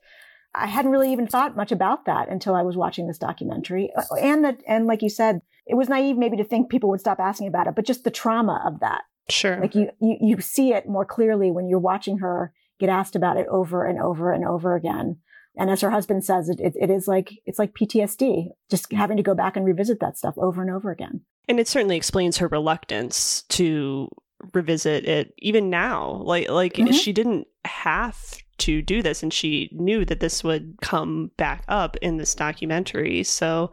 [0.54, 3.90] I hadn't really even thought much about that until I was watching this documentary.
[4.22, 7.20] And that and like you said, it was naive maybe to think people would stop
[7.20, 9.04] asking about it, but just the trauma of that.
[9.30, 9.60] Sure.
[9.60, 13.38] Like you, you, you see it more clearly when you're watching her get asked about
[13.38, 15.18] it over and over and over again.
[15.58, 19.18] And as her husband says, it, it, it is like, it's like PTSD, just having
[19.18, 21.22] to go back and revisit that stuff over and over again.
[21.48, 24.10] And it certainly explains her reluctance to
[24.54, 26.22] revisit it even now.
[26.24, 26.92] Like, like mm-hmm.
[26.92, 31.98] she didn't have to do this and she knew that this would come back up
[31.98, 33.24] in this documentary.
[33.24, 33.72] So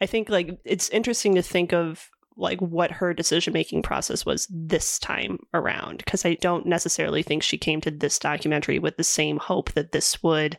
[0.00, 4.46] I think like it's interesting to think of like what her decision making process was
[4.50, 9.04] this time around because I don't necessarily think she came to this documentary with the
[9.04, 10.56] same hope that this would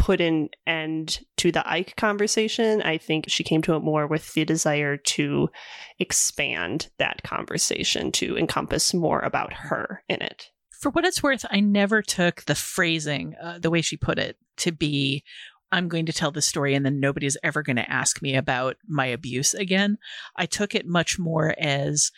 [0.00, 2.80] put an end to the Ike conversation.
[2.80, 5.50] I think she came to it more with the desire to
[5.98, 10.46] expand that conversation to encompass more about her in it.
[10.80, 14.38] For what it's worth, I never took the phrasing, uh, the way she put it,
[14.56, 15.22] to be
[15.70, 18.76] I'm going to tell this story and then nobody's ever going to ask me about
[18.88, 19.98] my abuse again.
[20.34, 22.10] I took it much more as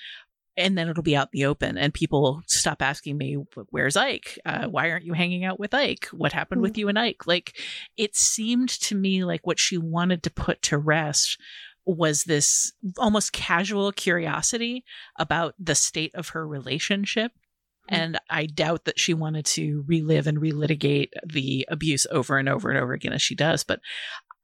[0.57, 3.37] and then it'll be out in the open and people stop asking me
[3.71, 6.65] where's ike uh, why aren't you hanging out with ike what happened mm-hmm.
[6.65, 7.57] with you and ike like
[7.97, 11.39] it seemed to me like what she wanted to put to rest
[11.85, 14.85] was this almost casual curiosity
[15.19, 17.33] about the state of her relationship.
[17.33, 17.95] Mm-hmm.
[17.95, 22.71] And I doubt that she wanted to relive and relitigate the abuse over and over
[22.71, 23.65] and over again as she does.
[23.65, 23.81] But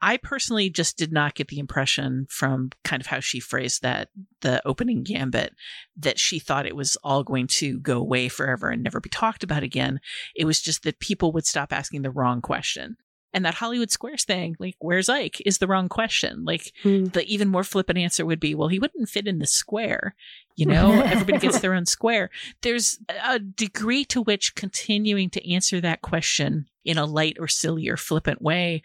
[0.00, 4.10] I personally just did not get the impression from kind of how she phrased that,
[4.42, 5.54] the opening gambit,
[5.96, 9.42] that she thought it was all going to go away forever and never be talked
[9.42, 10.00] about again.
[10.36, 12.96] It was just that people would stop asking the wrong question.
[13.34, 16.44] And that Hollywood Squares thing, like, where's Ike, is the wrong question.
[16.44, 17.04] Like, hmm.
[17.04, 20.14] the even more flippant answer would be, well, he wouldn't fit in the square.
[20.56, 22.30] You know, everybody gets their own square.
[22.62, 27.88] There's a degree to which continuing to answer that question in a light or silly
[27.88, 28.82] or flippant way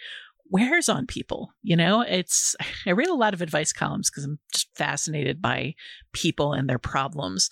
[0.53, 1.51] wears on people.
[1.63, 5.73] You know, it's, I read a lot of advice columns because I'm just fascinated by
[6.13, 7.49] people and their problems.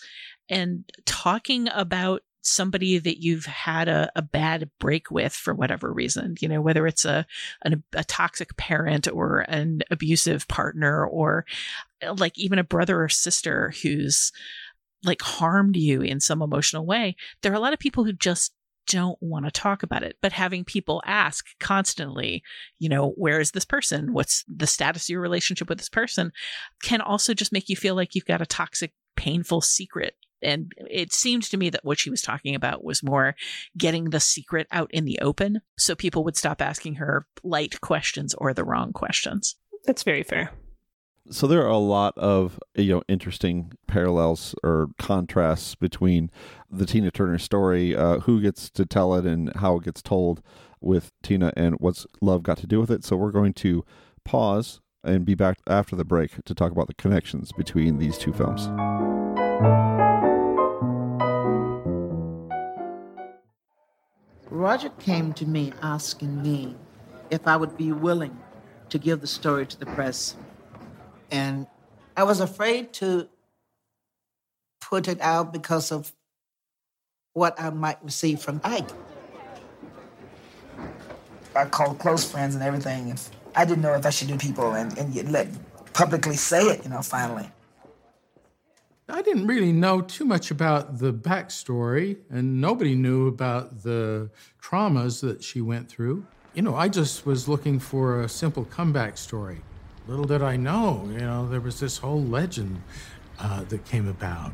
[0.48, 6.36] And talking about somebody that you've had a, a bad break with for whatever reason,
[6.40, 7.26] you know, whether it's a,
[7.64, 11.46] an, a toxic parent or an abusive partner or
[12.06, 14.32] uh, like even a brother or sister who's
[15.04, 17.16] like harmed you in some emotional way.
[17.42, 18.54] There are a lot of people who just
[18.88, 22.44] don't want to talk about it, but having people ask constantly,
[22.80, 24.14] you know, where is this person?
[24.14, 26.32] What's the status of your relationship with this person
[26.84, 31.14] can also just make you feel like you've got a toxic, painful secret and it
[31.14, 33.36] seemed to me that what she was talking about was more
[33.78, 38.34] getting the secret out in the open so people would stop asking her light questions
[38.36, 39.56] or the wrong questions.
[39.86, 40.52] That's very fair.
[41.30, 46.32] So there are a lot of you know interesting parallels or contrasts between
[46.70, 50.42] the Tina Turner story, uh, who gets to tell it, and how it gets told
[50.80, 53.04] with Tina, and what's love got to do with it.
[53.04, 53.86] So we're going to
[54.26, 58.34] pause and be back after the break to talk about the connections between these two
[58.34, 58.68] films.
[64.50, 66.76] Roger came to me asking me
[67.30, 68.38] if I would be willing
[68.90, 70.36] to give the story to the press.
[71.32, 71.66] And
[72.16, 73.28] I was afraid to
[74.82, 76.12] put it out because of
[77.34, 78.90] what I might receive from Ike.
[81.56, 83.18] I called close friends and everything.
[83.56, 85.48] I didn't know if I should do people and, and let
[85.94, 87.50] publicly say it, you know, finally.
[89.10, 94.30] I didn't really know too much about the backstory, and nobody knew about the
[94.62, 96.26] traumas that she went through.
[96.54, 99.62] You know, I just was looking for a simple comeback story.
[100.12, 102.82] Little did I know, you know, there was this whole legend
[103.40, 104.52] uh, that came about.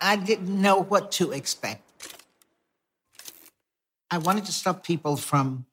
[0.00, 2.14] I didn't know what to expect.
[4.10, 5.66] I wanted to stop people from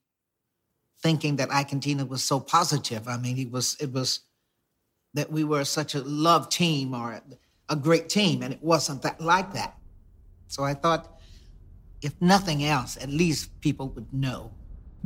[1.02, 3.08] thinking that Ike and Tina was so positive.
[3.08, 4.20] I mean, it was it was
[5.14, 7.22] that we were such a love team or
[7.70, 9.78] a great team, and it wasn't that like that.
[10.50, 11.22] So I thought,
[12.02, 14.52] if nothing else, at least people would know.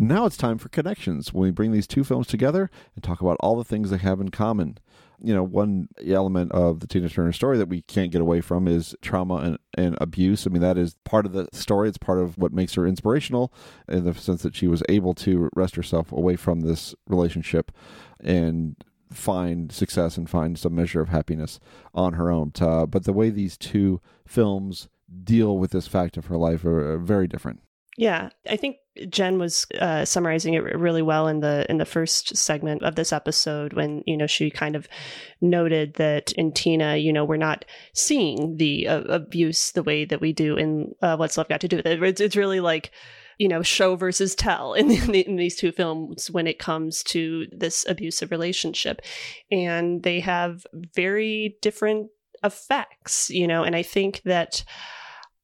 [0.02, 3.36] Now it's time for connections when we bring these two films together and talk about
[3.42, 4.78] all the things they have in common.
[5.22, 8.66] You know, one element of the Tina Turner story that we can't get away from
[8.66, 10.48] is trauma and, and abuse.
[10.48, 11.90] I mean, that is part of the story.
[11.90, 13.52] It's part of what makes her inspirational
[13.90, 17.70] in the sense that she was able to wrest herself away from this relationship
[18.22, 18.78] and
[19.12, 21.60] find success and find some measure of happiness
[21.94, 22.54] on her own.
[22.62, 24.88] Uh, but the way these two films
[25.26, 27.60] deal with this fact of her life are, are very different.
[28.00, 28.78] Yeah, I think
[29.10, 33.14] Jen was uh, summarizing it really well in the in the first segment of this
[33.14, 34.88] episode when you know she kind of
[35.42, 40.22] noted that in Tina, you know, we're not seeing the uh, abuse the way that
[40.22, 42.04] we do in uh, What's Love Got to Do with It.
[42.04, 42.92] It's, it's really like
[43.40, 47.48] you know show versus tell in, the, in these two films when it comes to
[47.52, 49.02] this abusive relationship
[49.50, 52.10] and they have very different
[52.44, 54.64] effects you know and i think that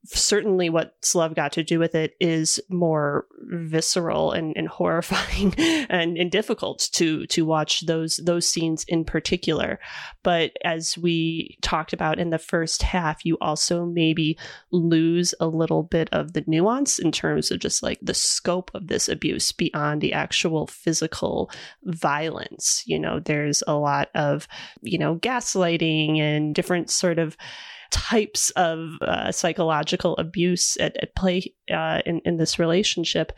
[0.06, 6.18] certainly what love got to do with it is more visceral and, and horrifying and,
[6.18, 9.80] and, difficult to to watch those those scenes in particular.
[10.24, 14.38] But as we talked about in the first half you also maybe
[14.72, 18.88] lose a little bit of the nuance in terms of just like the scope of
[18.88, 21.50] this abuse beyond the actual physical
[21.84, 22.84] violence.
[22.86, 24.48] You know there's a lot of
[24.82, 27.38] you know gaslighting and different sort of
[27.92, 33.32] types of uh, psychological abuse at, at play uh, in, in this relationship.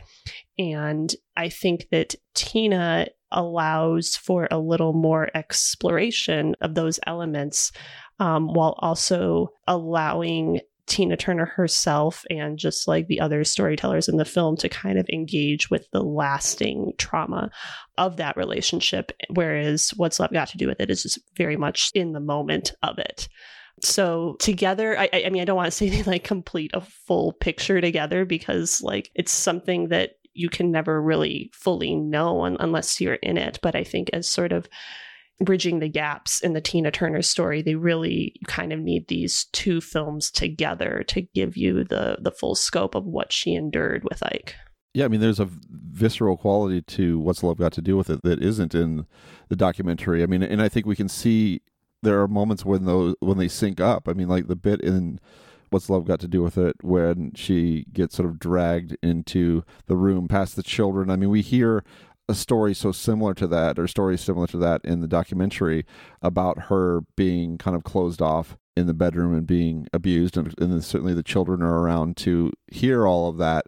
[0.58, 7.72] And I think that Tina allows for a little more exploration of those elements
[8.18, 14.24] um, while also allowing Tina Turner herself and just like the other storytellers in the
[14.24, 17.50] film to kind of engage with the lasting trauma
[17.98, 19.12] of that relationship.
[19.28, 22.72] Whereas What's Love Got to Do with It is just very much in the moment
[22.82, 23.28] of it.
[23.84, 27.32] So together, I, I mean, I don't want to say they like complete a full
[27.32, 33.00] picture together because like it's something that you can never really fully know un- unless
[33.00, 33.58] you're in it.
[33.62, 34.68] But I think as sort of
[35.40, 39.80] bridging the gaps in the Tina Turner story, they really kind of need these two
[39.80, 44.54] films together to give you the the full scope of what she endured with Ike.
[44.94, 48.22] Yeah, I mean, there's a visceral quality to what's love got to do with it
[48.22, 49.06] that isn't in
[49.48, 50.22] the documentary.
[50.22, 51.60] I mean, and I think we can see
[52.02, 54.08] there are moments when those when they sync up.
[54.08, 55.20] I mean, like the bit in
[55.70, 59.96] what's love got to do with it when she gets sort of dragged into the
[59.96, 61.10] room past the children.
[61.10, 61.84] I mean, we hear
[62.28, 65.86] a story so similar to that, or stories similar to that in the documentary
[66.22, 70.84] about her being kind of closed off in the bedroom and being abused, and, and
[70.84, 73.66] certainly the children are around to hear all of that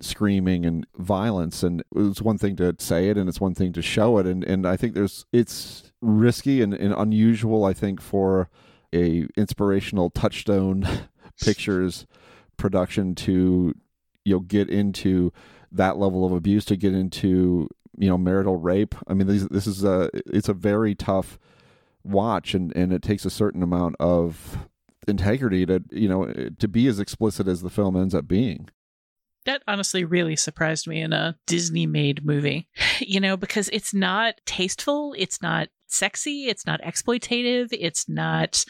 [0.00, 3.80] screaming and violence and it's one thing to say it and it's one thing to
[3.80, 8.50] show it and and I think there's it's risky and, and unusual I think for
[8.94, 10.86] a inspirational touchstone
[11.40, 12.06] pictures
[12.58, 13.74] production to
[14.24, 15.32] you know get into
[15.70, 18.94] that level of abuse to get into you know marital rape.
[19.06, 21.38] I mean this, this is a it's a very tough
[22.04, 24.58] watch and and it takes a certain amount of
[25.08, 28.68] integrity to you know to be as explicit as the film ends up being.
[29.44, 32.68] That honestly really surprised me in a Disney made movie,
[33.00, 38.64] you know, because it's not tasteful, it's not sexy, it's not exploitative, it's not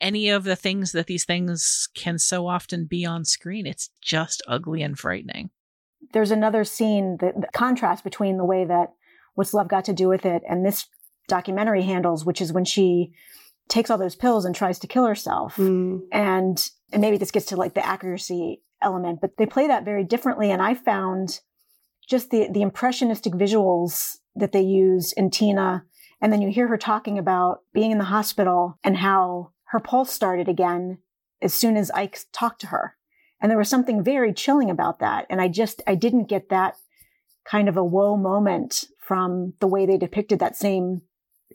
[0.00, 3.66] any of the things that these things can so often be on screen.
[3.66, 5.50] It's just ugly and frightening.
[6.12, 8.92] There's another scene that the contrast between the way that
[9.34, 10.86] What's Love Got to Do with It and this
[11.28, 13.12] documentary handles, which is when she
[13.68, 15.56] takes all those pills and tries to kill herself.
[15.56, 16.00] Mm.
[16.12, 20.04] And and maybe this gets to like the accuracy element, but they play that very
[20.04, 20.50] differently.
[20.50, 21.40] And I found
[22.08, 25.84] just the, the impressionistic visuals that they use in Tina.
[26.20, 30.12] And then you hear her talking about being in the hospital and how her pulse
[30.12, 30.98] started again
[31.40, 32.96] as soon as Ike talked to her.
[33.40, 35.26] And there was something very chilling about that.
[35.30, 36.76] And I just, I didn't get that
[37.44, 41.02] kind of a whoa moment from the way they depicted that same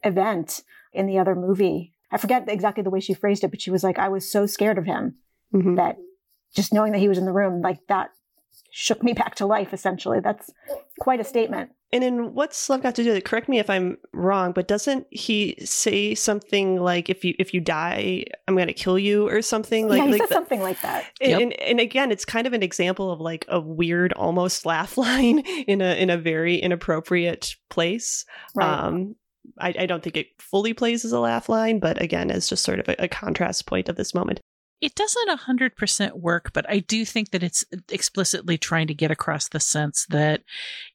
[0.04, 0.62] event
[0.93, 1.93] in the other movie.
[2.12, 4.45] I forget exactly the way she phrased it, but she was like, I was so
[4.45, 5.15] scared of him
[5.54, 5.75] mm-hmm.
[5.75, 5.97] that
[6.56, 8.10] just knowing that he was in the room, like that
[8.71, 10.19] shook me back to life, essentially.
[10.19, 10.51] That's
[10.99, 11.71] quite a statement.
[11.96, 13.24] And in what's love got to do with it?
[13.24, 17.62] Correct me if I'm wrong, but doesn't he say something like "if you if you
[17.62, 20.82] die, I'm going to kill you" or something like, yeah, he like says something like
[20.82, 21.06] that.
[21.22, 21.42] And, Yep.
[21.42, 25.40] and, and again, it's kind of an example of like a weird, almost laugh line
[25.40, 28.26] in a in a very inappropriate place.
[28.56, 28.68] Right.
[28.68, 29.16] Um,
[29.58, 32.66] I, I don't think it fully plays as a laugh line, but again, as just
[32.66, 34.42] sort of a, a contrast point of this moment.
[34.82, 39.48] It doesn't 100% work, but I do think that it's explicitly trying to get across
[39.50, 40.44] the sense that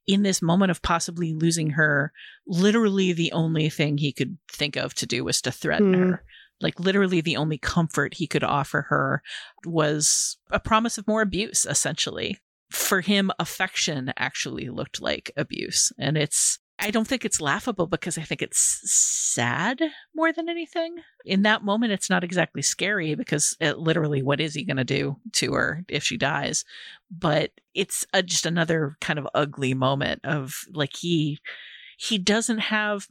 [0.06, 2.12] in this moment of possibly losing her,
[2.46, 6.00] literally the only thing he could think of to do was to threaten Hmm.
[6.10, 6.24] her.
[6.60, 9.22] Like, literally, the only comfort he could offer her
[9.64, 12.38] was a promise of more abuse, essentially.
[12.70, 15.90] For him, affection actually looked like abuse.
[15.98, 19.80] And it's, I don't think it's laughable because I think it's sad
[20.14, 20.96] more than anything.
[21.24, 24.84] In that moment, it's not exactly scary because it, literally, what is he going to
[24.84, 26.64] do to her if she dies?
[27.10, 31.38] But it's a, just another kind of ugly moment of like he
[32.00, 33.06] he doesn't have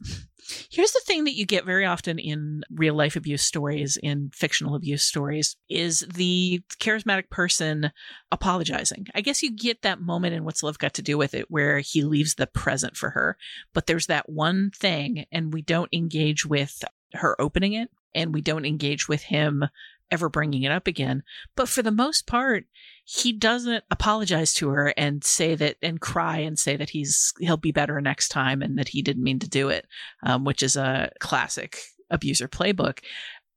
[0.68, 4.74] here's the thing that you get very often in real life abuse stories in fictional
[4.74, 7.92] abuse stories is the charismatic person
[8.32, 9.06] apologizing.
[9.14, 11.78] I guess you get that moment in what's love got to do with it where
[11.78, 13.36] he leaves the present for her
[13.72, 16.82] but there's that one thing and we don't engage with
[17.14, 19.66] her opening it and we don't engage with him
[20.10, 21.22] ever bringing it up again
[21.56, 22.64] but for the most part
[23.04, 27.56] he doesn't apologize to her and say that and cry and say that he's he'll
[27.56, 29.86] be better next time and that he didn't mean to do it
[30.22, 31.78] um, which is a classic
[32.10, 33.00] abuser playbook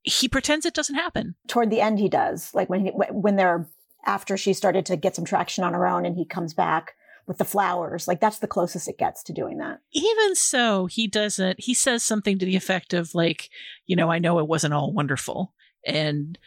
[0.04, 2.54] he pretends it doesn't happen Toward the end, he does.
[2.54, 3.68] Like when he, when they're
[4.06, 6.94] after she started to get some traction on her own, and he comes back
[7.26, 8.06] with the flowers.
[8.06, 9.80] Like that's the closest it gets to doing that.
[9.94, 13.50] even so he doesn't he says something to the effect of like
[13.86, 15.54] you know i know it wasn't all wonderful
[15.86, 16.38] and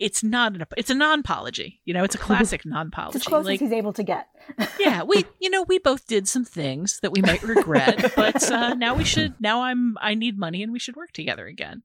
[0.00, 3.56] it's not an it's a non-apology you know it's a classic non-apology as close like
[3.56, 4.28] as he's able to get.
[4.80, 8.74] yeah we you know we both did some things that we might regret but uh,
[8.74, 11.82] now we should now i'm i need money and we should work together again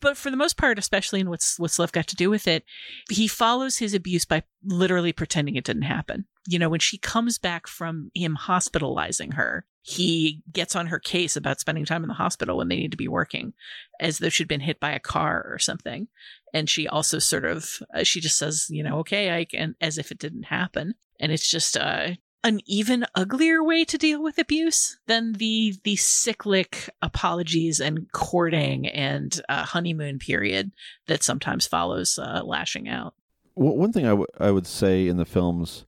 [0.00, 2.64] but for the most part especially in what's what's love got to do with it
[3.08, 7.38] he follows his abuse by literally pretending it didn't happen you know when she comes
[7.38, 12.14] back from him hospitalizing her he gets on her case about spending time in the
[12.14, 13.52] hospital when they need to be working
[14.00, 16.08] as though she'd been hit by a car or something
[16.54, 19.98] and she also sort of uh, she just says you know okay i can as
[19.98, 22.10] if it didn't happen and it's just uh
[22.44, 28.86] an even uglier way to deal with abuse than the the cyclic apologies and courting
[28.88, 30.72] and uh, honeymoon period
[31.06, 33.14] that sometimes follows uh, lashing out.
[33.54, 35.84] Well, one thing I, w- I would say in the film's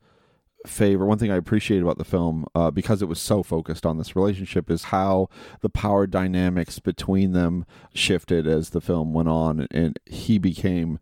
[0.67, 3.99] favor, one thing I appreciate about the film, uh, because it was so focused on
[3.99, 5.29] this relationship, is how
[5.61, 10.99] the power dynamics between them shifted as the film went on, and he became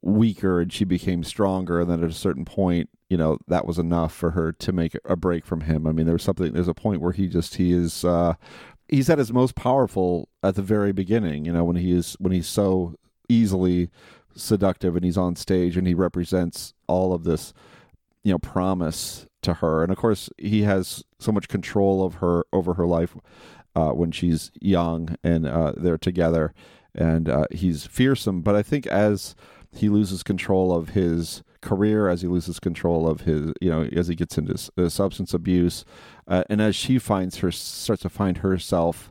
[0.00, 3.78] weaker and she became stronger, and then at a certain point, you know, that was
[3.78, 5.86] enough for her to make a break from him.
[5.86, 6.52] I mean, there was something.
[6.52, 8.04] There's a point where he just he is.
[8.04, 8.34] Uh,
[8.88, 11.44] he's at his most powerful at the very beginning.
[11.44, 12.94] You know, when he is when he's so
[13.28, 13.90] easily
[14.34, 17.52] seductive and he's on stage and he represents all of this
[18.28, 19.82] you know promise to her.
[19.82, 23.16] And of course he has so much control of her over her life
[23.74, 26.52] uh, when she's young and uh, they're together.
[26.94, 28.42] And uh, he's fearsome.
[28.42, 29.34] But i think as
[29.72, 34.08] he loses control of his career as he loses control of his you know as
[34.08, 35.84] he gets into uh, substance abuse
[36.28, 39.10] uh, and as she finds her starts to find herself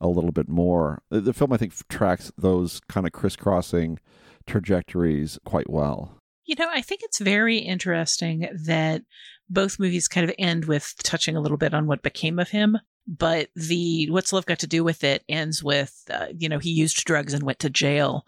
[0.00, 3.98] a little bit more the, the film i think tracks those kind of crisscrossing
[4.46, 6.17] trajectories quite well
[6.48, 9.02] you know, I think it's very interesting that
[9.50, 12.78] both movies kind of end with touching a little bit on what became of him,
[13.06, 16.70] but the What's Love Got to Do with It ends with, uh, you know, he
[16.70, 18.24] used drugs and went to jail.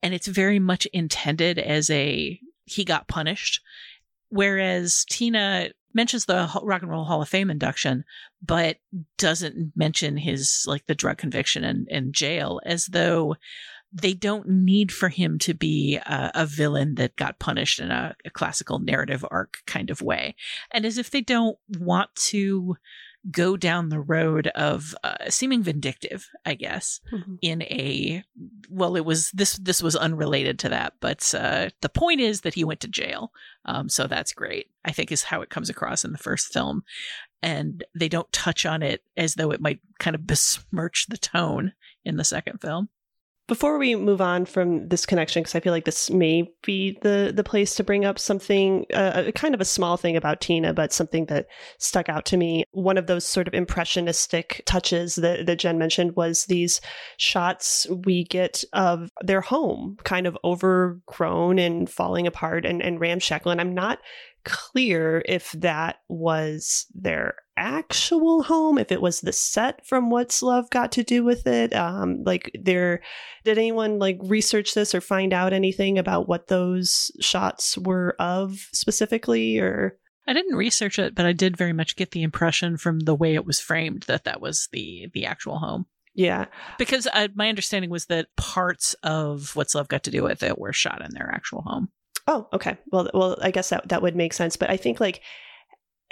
[0.00, 3.60] And it's very much intended as a he got punished.
[4.28, 8.04] Whereas Tina mentions the Rock and Roll Hall of Fame induction,
[8.40, 8.76] but
[9.18, 13.34] doesn't mention his like the drug conviction and, and jail as though
[14.00, 18.14] they don't need for him to be a, a villain that got punished in a,
[18.26, 20.34] a, classical narrative arc kind of way.
[20.70, 22.76] And as if they don't want to
[23.30, 27.36] go down the road of uh, seeming vindictive, I guess, mm-hmm.
[27.40, 28.22] in a
[28.68, 32.54] well, it was this this was unrelated to that, but uh, the point is that
[32.54, 33.32] he went to jail,
[33.64, 34.68] um, so that's great.
[34.84, 36.84] I think is how it comes across in the first film,
[37.42, 41.72] and they don't touch on it as though it might kind of besmirch the tone
[42.04, 42.90] in the second film.
[43.48, 47.32] Before we move on from this connection, because I feel like this may be the
[47.34, 50.74] the place to bring up something, uh, a kind of a small thing about Tina,
[50.74, 51.46] but something that
[51.78, 52.64] stuck out to me.
[52.72, 56.80] One of those sort of impressionistic touches that, that Jen mentioned was these
[57.18, 63.52] shots we get of their home, kind of overgrown and falling apart and, and ramshackle.
[63.52, 64.00] And I'm not
[64.46, 70.70] clear if that was their actual home, if it was the set from What's Love
[70.70, 71.74] Got to Do with It.
[71.74, 73.02] Um, like, there,
[73.44, 78.56] did anyone like research this or find out anything about what those shots were of
[78.72, 79.98] specifically, or?
[80.28, 83.34] I didn't research it, but I did very much get the impression from the way
[83.34, 85.86] it was framed that that was the the actual home.
[86.14, 86.46] Yeah,
[86.78, 90.58] because uh, my understanding was that parts of What's Love Got to Do with It
[90.58, 91.90] were shot in their actual home.
[92.26, 92.76] Oh, okay.
[92.90, 94.56] Well, well, I guess that that would make sense.
[94.56, 95.22] But I think like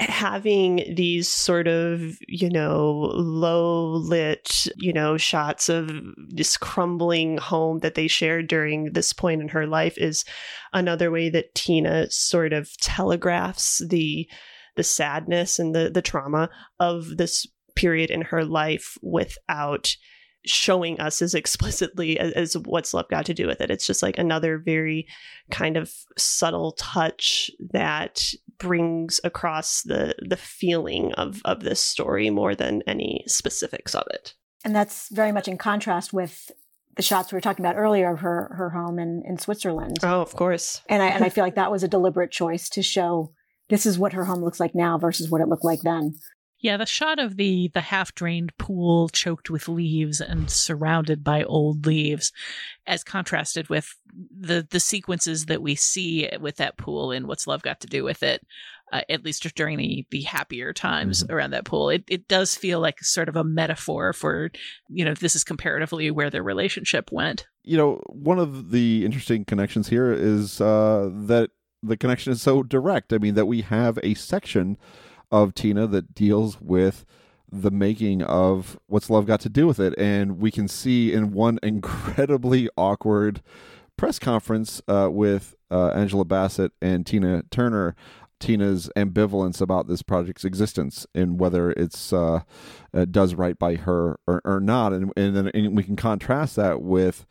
[0.00, 5.88] having these sort of you know low lit you know shots of
[6.30, 10.24] this crumbling home that they shared during this point in her life is
[10.72, 14.28] another way that Tina sort of telegraphs the
[14.74, 16.50] the sadness and the the trauma
[16.80, 17.46] of this
[17.76, 19.96] period in her life without
[20.46, 23.70] showing us as explicitly as, as, what's love got to do with it.
[23.70, 25.06] It's just like another very
[25.50, 32.54] kind of subtle touch that brings across the the feeling of of this story more
[32.54, 34.34] than any specifics of it.
[34.64, 36.50] And that's very much in contrast with
[36.96, 39.98] the shots we were talking about earlier of her her home in, in Switzerland.
[40.02, 40.80] Oh, of course.
[40.88, 43.32] And I and I feel like that was a deliberate choice to show
[43.68, 46.14] this is what her home looks like now versus what it looked like then.
[46.64, 51.42] Yeah, the shot of the the half drained pool choked with leaves and surrounded by
[51.42, 52.32] old leaves,
[52.86, 53.94] as contrasted with
[54.34, 58.02] the the sequences that we see with that pool and what's love got to do
[58.02, 58.46] with it.
[58.90, 61.34] Uh, at least during the the happier times mm-hmm.
[61.34, 64.50] around that pool, it it does feel like sort of a metaphor for
[64.88, 67.46] you know this is comparatively where their relationship went.
[67.62, 71.50] You know, one of the interesting connections here is uh, that
[71.82, 73.12] the connection is so direct.
[73.12, 74.78] I mean, that we have a section
[75.30, 77.04] of Tina that deals with
[77.50, 79.94] the making of What's Love Got to Do with It.
[79.98, 83.42] And we can see in one incredibly awkward
[83.96, 87.94] press conference uh, with uh, Angela Bassett and Tina Turner.
[88.40, 92.40] Tina's ambivalence about this project's existence and whether it's uh,
[92.92, 96.56] uh does right by her or, or not, and, and then and we can contrast
[96.56, 97.24] that with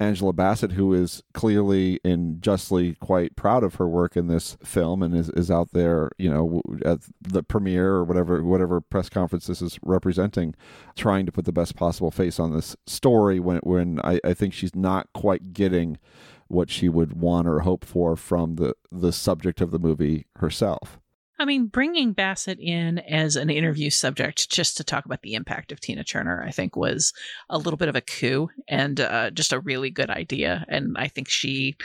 [0.00, 5.02] Angela Bassett, who is clearly and justly quite proud of her work in this film
[5.02, 9.48] and is, is out there, you know, at the premiere or whatever whatever press conference
[9.48, 10.54] this is representing,
[10.94, 14.54] trying to put the best possible face on this story when when I, I think
[14.54, 15.98] she's not quite getting
[16.46, 21.00] what she would want or hope for from the the subject of the movie herself.
[21.38, 25.70] I mean, bringing Bassett in as an interview subject just to talk about the impact
[25.70, 27.12] of Tina Turner, I think was
[27.48, 30.64] a little bit of a coup and uh, just a really good idea.
[30.68, 31.76] And I think she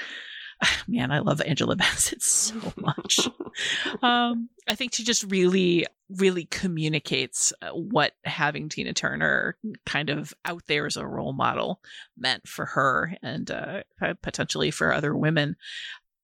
[0.87, 3.27] man, I love Angela Bassett so much.
[4.01, 10.33] um, I think she just really, really communicates uh, what having Tina Turner kind of
[10.45, 11.81] out there as a role model
[12.17, 13.83] meant for her and uh,
[14.21, 15.55] potentially for other women.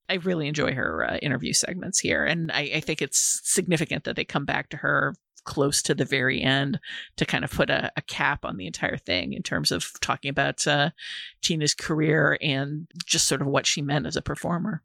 [0.10, 4.16] I really enjoy her uh, interview segments here, and I, I think it's significant that
[4.16, 6.80] they come back to her close to the very end
[7.18, 10.30] to kind of put a, a cap on the entire thing in terms of talking
[10.30, 10.90] about uh,
[11.42, 14.84] Tina's career and just sort of what she meant as a performer.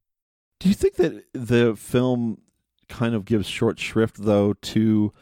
[0.61, 2.39] Do you think that the film
[2.89, 5.13] kind of gives short shrift though to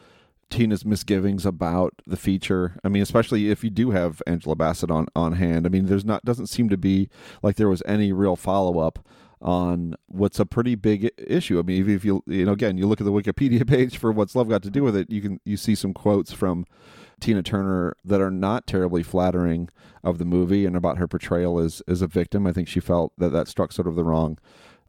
[0.49, 2.79] Tina's misgivings about the feature.
[2.83, 5.65] I mean, especially if you do have Angela Bassett on on hand.
[5.65, 7.09] I mean, there's not doesn't seem to be
[7.41, 8.99] like there was any real follow up
[9.43, 11.59] on what's a pretty big issue.
[11.59, 14.35] I mean, if you you know again you look at the Wikipedia page for what's
[14.35, 16.65] love got to do with it, you can you see some quotes from
[17.19, 19.69] Tina Turner that are not terribly flattering
[20.03, 22.47] of the movie and about her portrayal as as a victim.
[22.47, 24.39] I think she felt that that struck sort of the wrong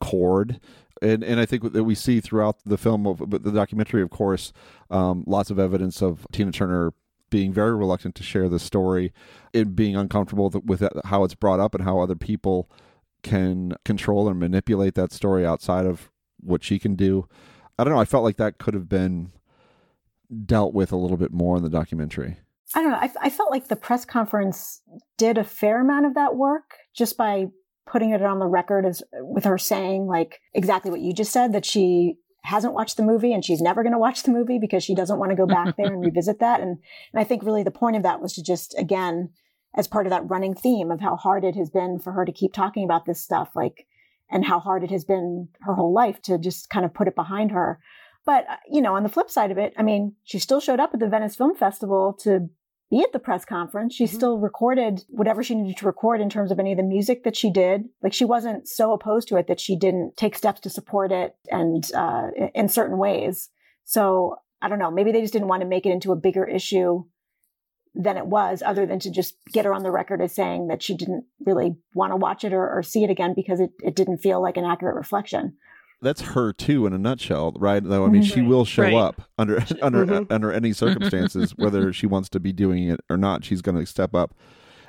[0.00, 0.60] chord.
[1.02, 4.52] And, and I think that we see throughout the film of the documentary, of course,
[4.90, 6.94] um, lots of evidence of Tina Turner
[7.30, 9.12] being very reluctant to share the story,
[9.52, 12.70] and being uncomfortable with how it's brought up and how other people
[13.24, 16.10] can control or manipulate that story outside of
[16.40, 17.26] what she can do.
[17.76, 17.98] I don't know.
[17.98, 19.32] I felt like that could have been
[20.46, 22.36] dealt with a little bit more in the documentary.
[22.74, 22.98] I don't know.
[22.98, 24.82] I, I felt like the press conference
[25.16, 27.46] did a fair amount of that work just by
[27.86, 31.52] putting it on the record as with her saying like exactly what you just said
[31.52, 34.84] that she hasn't watched the movie and she's never going to watch the movie because
[34.84, 36.60] she doesn't want to go back there and revisit that.
[36.60, 36.78] And,
[37.12, 39.30] and I think really the point of that was to just again
[39.76, 42.32] as part of that running theme of how hard it has been for her to
[42.32, 43.86] keep talking about this stuff, like,
[44.30, 47.14] and how hard it has been her whole life to just kind of put it
[47.14, 47.80] behind her.
[48.24, 50.80] But, uh, you know, on the flip side of it, I mean, she still showed
[50.80, 52.48] up at the Venice Film Festival to
[52.90, 53.94] be at the press conference.
[53.94, 54.16] She mm-hmm.
[54.16, 57.36] still recorded whatever she needed to record in terms of any of the music that
[57.36, 57.84] she did.
[58.02, 61.34] Like she wasn't so opposed to it that she didn't take steps to support it
[61.50, 63.50] and uh, in certain ways.
[63.84, 64.90] So I don't know.
[64.90, 67.04] Maybe they just didn't want to make it into a bigger issue
[67.94, 70.82] than it was, other than to just get her on the record as saying that
[70.82, 73.94] she didn't really want to watch it or, or see it again because it, it
[73.94, 75.56] didn't feel like an accurate reflection.
[76.02, 77.82] That's her too, in a nutshell, right?
[77.82, 78.94] Though I mean, she will show right.
[78.94, 80.24] up under under mm-hmm.
[80.32, 83.44] under any circumstances, whether she wants to be doing it or not.
[83.44, 84.34] She's going to step up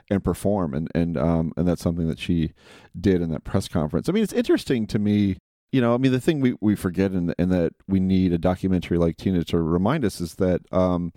[0.10, 2.52] and perform, and and um and that's something that she
[3.00, 4.10] did in that press conference.
[4.10, 5.38] I mean, it's interesting to me
[5.72, 8.38] you know, I mean, the thing we, we forget and, and that we need a
[8.38, 11.12] documentary like Tina to remind us is that um,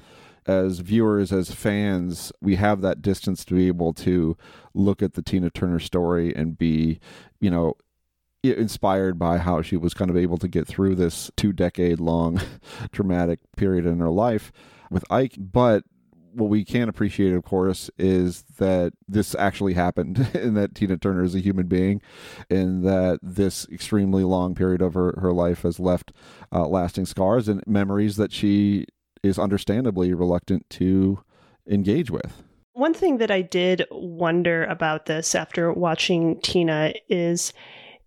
[0.49, 4.37] as viewers, as fans, we have that distance to be able to
[4.73, 6.99] look at the Tina Turner story and be,
[7.39, 7.75] you know,
[8.43, 12.41] inspired by how she was kind of able to get through this two decade long
[12.93, 14.51] traumatic period in her life
[14.91, 15.35] with Ike.
[15.39, 15.85] But
[16.33, 21.25] what we can appreciate, of course, is that this actually happened and that Tina Turner
[21.25, 22.01] is a human being
[22.49, 26.13] and that this extremely long period of her, her life has left
[26.53, 28.87] uh, lasting scars and memories that she
[29.23, 31.21] is understandably reluctant to
[31.69, 32.43] engage with.
[32.73, 37.53] One thing that I did wonder about this after watching Tina is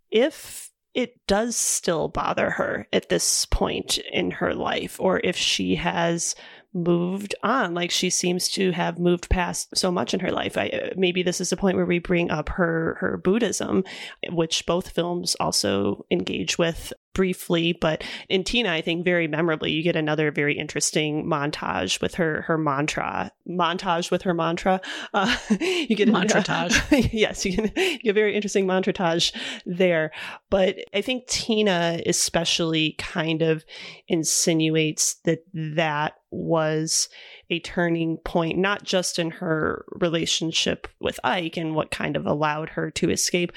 [0.10, 5.76] if it does still bother her at this point in her life, or if she
[5.76, 6.36] has
[6.74, 10.92] moved on like she seems to have moved past so much in her life I,
[10.96, 13.84] maybe this is a point where we bring up her her buddhism
[14.30, 19.84] which both films also engage with briefly, but in Tina, I think very memorably, you
[19.84, 23.32] get another very interesting montage with her her mantra.
[23.50, 24.82] Montage with her mantra.
[25.14, 26.50] Uh, you get montage.
[26.50, 29.36] Uh, yes, you, get, you get a very interesting montage
[29.66, 30.12] there.
[30.50, 33.66] But I think Tina especially kind of
[34.08, 37.10] insinuates that that was
[37.50, 42.70] a turning point, not just in her relationship with Ike and what kind of allowed
[42.70, 43.52] her to escape,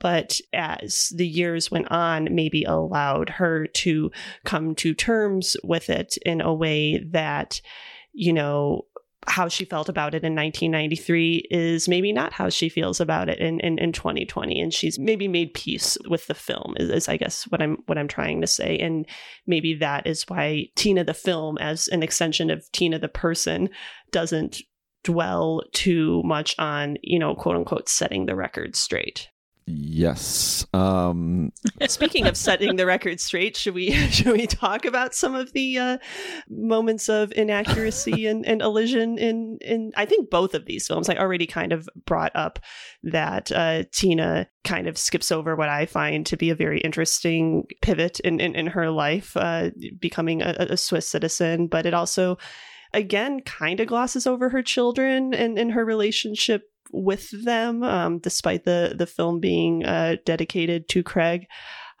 [0.00, 4.10] but as the years went on, maybe allowed her to
[4.44, 7.60] come to terms with it in a way that,
[8.12, 8.86] you know,
[9.26, 13.38] how she felt about it in 1993 is maybe not how she feels about it
[13.38, 17.18] in, in, in 2020 and she's maybe made peace with the film is, is i
[17.18, 18.78] guess what i'm what i'm trying to say.
[18.78, 19.06] And
[19.46, 23.68] maybe that is why tina the film as an extension of tina the person
[24.10, 24.62] doesn't
[25.04, 29.28] dwell too much on you know quote unquote setting the record straight
[29.72, 30.66] Yes.
[30.72, 31.52] Um,
[31.86, 35.78] Speaking of setting the record straight, should we should we talk about some of the
[35.78, 35.98] uh,
[36.48, 41.08] moments of inaccuracy and, and elision in in I think both of these films.
[41.08, 42.58] I already kind of brought up
[43.04, 47.66] that uh, Tina kind of skips over what I find to be a very interesting
[47.80, 52.38] pivot in in, in her life, uh, becoming a, a Swiss citizen, but it also
[52.92, 58.64] again kind of glosses over her children and, and her relationship with them, um, despite
[58.64, 61.46] the the film being uh, dedicated to Craig.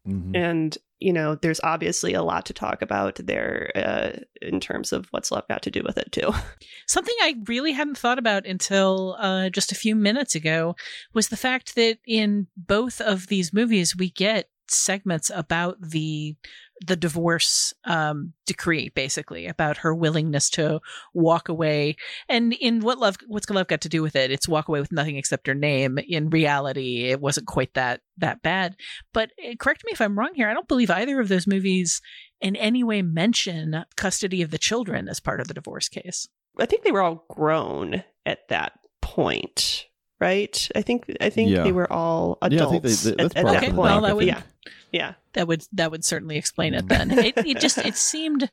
[0.06, 0.36] Mhm.
[0.36, 5.06] And you know, there's obviously a lot to talk about there uh, in terms of
[5.12, 6.30] what's love got to do with it too.
[6.86, 10.76] Something I really hadn't thought about until uh, just a few minutes ago
[11.14, 16.36] was the fact that in both of these movies we get segments about the
[16.86, 20.80] the divorce um, decree, basically about her willingness to
[21.12, 21.96] walk away.
[22.28, 24.30] And in what love, what's love got to do with it?
[24.30, 25.98] It's walk away with nothing except her name.
[26.08, 28.76] In reality, it wasn't quite that that bad.
[29.12, 30.48] But uh, correct me if I'm wrong here.
[30.48, 32.00] I don't believe either of those movies
[32.40, 36.28] in any way mention custody of the children as part of the divorce case.
[36.58, 38.72] I think they were all grown at that
[39.02, 39.86] point,
[40.20, 40.68] right?
[40.74, 41.62] I think I think Yeah.
[41.64, 43.76] they were all Yeah, I think adults they- they- at, that's at probably that point.
[43.78, 44.42] well, that would- yeah,
[44.92, 45.14] yeah.
[45.34, 47.10] That would that would certainly explain it then.
[47.10, 48.50] it, it just it seemed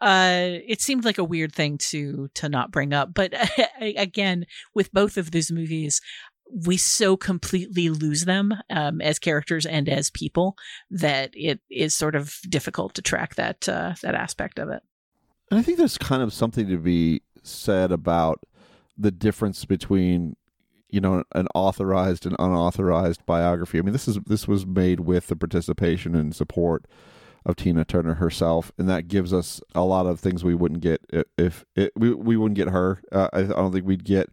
[0.00, 3.14] uh it seemed like a weird thing to to not bring up.
[3.14, 3.34] But
[3.80, 6.00] again, with both of these movies,
[6.66, 10.56] we so completely lose them um, as characters and as people
[10.90, 14.82] that it is sort of difficult to track that uh, that aspect of it.
[15.50, 18.40] And I think there's kind of something to be said about
[18.96, 20.36] the difference between
[20.92, 23.78] you know an authorized and unauthorized biography.
[23.78, 26.84] I mean, this is this was made with the participation and support
[27.44, 31.04] of Tina Turner herself, and that gives us a lot of things we wouldn't get
[31.36, 33.02] if it, we we wouldn't get her.
[33.10, 34.30] Uh, I, I don't think we'd get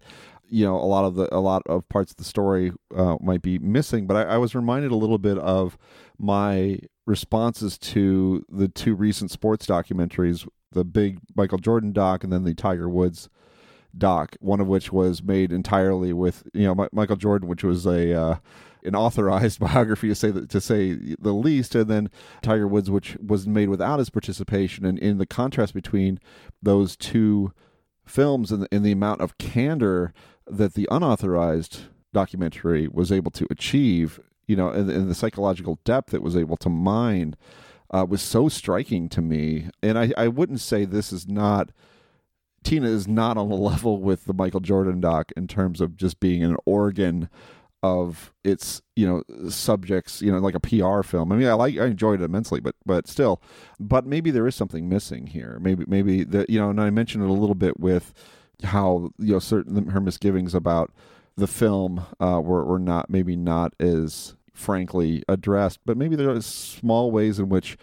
[0.50, 3.42] you know a lot of the a lot of parts of the story uh, might
[3.42, 4.06] be missing.
[4.06, 5.78] But I, I was reminded a little bit of
[6.18, 12.44] my responses to the two recent sports documentaries, the big Michael Jordan doc, and then
[12.44, 13.30] the Tiger Woods
[13.98, 14.36] doc.
[14.40, 18.14] One of which was made entirely with you know Mi- Michael Jordan, which was a
[18.14, 18.36] uh,
[18.84, 22.10] an authorized biography to say to say the least, and then
[22.42, 24.86] Tiger Woods, which was made without his participation.
[24.86, 26.20] And in the contrast between
[26.62, 27.54] those two
[28.06, 30.14] films and the, and the amount of candor
[30.48, 31.82] that the unauthorized
[32.12, 36.58] documentary was able to achieve, you know, and, and the psychological depth it was able
[36.58, 37.36] to mine
[37.92, 39.70] uh, was so striking to me.
[39.84, 41.72] And I, I wouldn't say this is not.
[42.64, 46.20] Tina is not on the level with the Michael Jordan doc in terms of just
[46.20, 47.30] being an organ
[47.82, 51.32] of its you know subjects you know like a PR film.
[51.32, 53.42] I mean I like I enjoyed it immensely but but still
[53.80, 55.58] but maybe there is something missing here.
[55.62, 58.14] Maybe maybe that you know and I mentioned it a little bit with
[58.64, 60.92] how you know certain her misgivings about
[61.38, 66.42] the film uh were were not maybe not as frankly addressed but maybe there are
[66.42, 67.78] small ways in which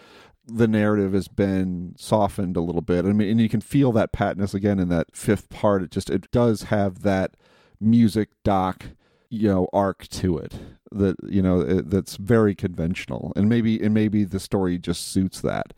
[0.46, 3.04] the narrative has been softened a little bit.
[3.04, 5.82] I mean, and you can feel that patness again in that fifth part.
[5.82, 7.36] It just it does have that
[7.80, 8.86] music doc,
[9.28, 10.54] you know, arc to it
[10.92, 15.40] that you know it, that's very conventional, and maybe and maybe the story just suits
[15.40, 15.74] that,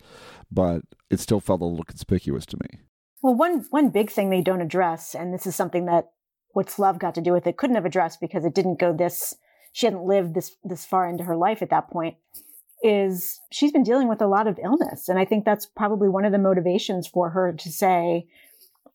[0.51, 2.79] but it still felt a little conspicuous to me.
[3.21, 6.09] Well, one one big thing they don't address, and this is something that
[6.53, 9.35] what's love got to do with it, couldn't have addressed because it didn't go this.
[9.73, 12.15] She hadn't lived this this far into her life at that point.
[12.81, 16.23] Is she's been dealing with a lot of illness, and I think that's probably one
[16.23, 18.25] of the motivations for her to say,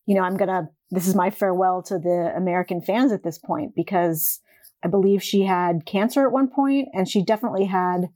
[0.07, 0.71] you know, I'm gonna.
[0.91, 4.41] This is my farewell to the American fans at this point because
[4.83, 8.09] I believe she had cancer at one point, and she definitely had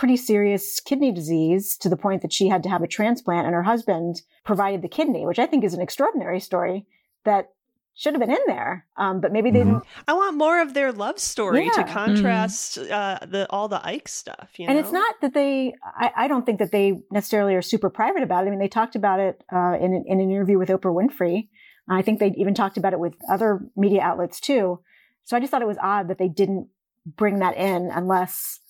[0.00, 3.54] pretty serious kidney disease to the point that she had to have a transplant and
[3.54, 6.86] her husband provided the kidney, which I think is an extraordinary story
[7.26, 7.48] that
[7.94, 8.86] should have been in there.
[8.96, 9.82] Um, but maybe they didn't.
[10.08, 11.92] I want more of their love story to Yeah.
[11.92, 14.50] contrast uh, the all the Ike stuff.
[14.56, 14.80] You and know?
[14.80, 18.44] it's not that they, I, I don't think that they necessarily are super private about
[18.44, 18.46] it.
[18.46, 21.48] I mean, they talked about it uh, in, an- in an interview with Oprah Winfrey.
[21.88, 24.80] I think they even talked about it with other media outlets too.
[25.24, 26.68] So I just thought it was odd that they didn't
[27.04, 28.60] bring that in unless,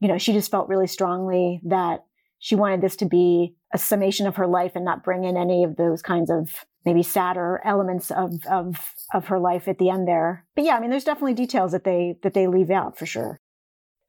[0.00, 2.04] you know, she just felt really strongly that
[2.40, 5.64] she wanted this to be a summation of her life and not bring in any
[5.64, 10.06] of those kinds of maybe sadder elements of, of, of her life at the end
[10.06, 10.46] there.
[10.54, 13.40] But yeah, I mean, there's definitely details that they, that they leave out for sure.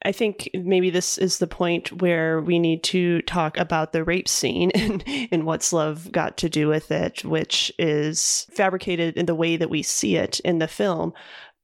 [0.04, 4.28] I think maybe this is the point where we need to talk about the rape
[4.28, 9.36] scene and, and what's love got to do with it, which is fabricated in the
[9.36, 11.12] way that we see it in the film.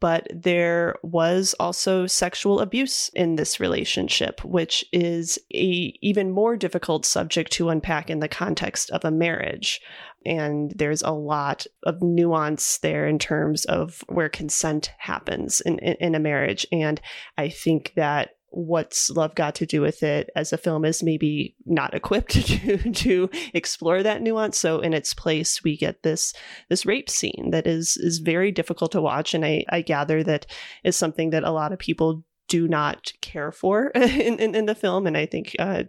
[0.01, 7.05] But there was also sexual abuse in this relationship, which is a even more difficult
[7.05, 9.79] subject to unpack in the context of a marriage.
[10.25, 15.95] And there's a lot of nuance there in terms of where consent happens in, in,
[15.99, 16.65] in a marriage.
[16.71, 16.99] And
[17.37, 21.55] I think that what's love got to do with it as a film is maybe
[21.65, 24.57] not equipped to to explore that nuance.
[24.57, 26.33] So in its place we get this
[26.69, 29.33] this rape scene that is is very difficult to watch.
[29.33, 30.45] And i i gather that
[30.83, 34.75] is something that a lot of people do not care for in in, in the
[34.75, 35.07] film.
[35.07, 35.83] And i think uh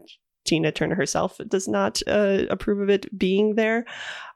[0.45, 3.85] Tina Turner herself does not uh, approve of it being there.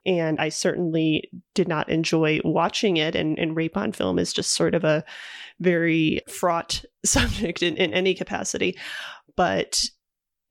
[0.05, 3.15] And I certainly did not enjoy watching it.
[3.15, 5.03] And, and rape on film is just sort of a
[5.59, 8.77] very fraught subject in, in any capacity.
[9.35, 9.81] But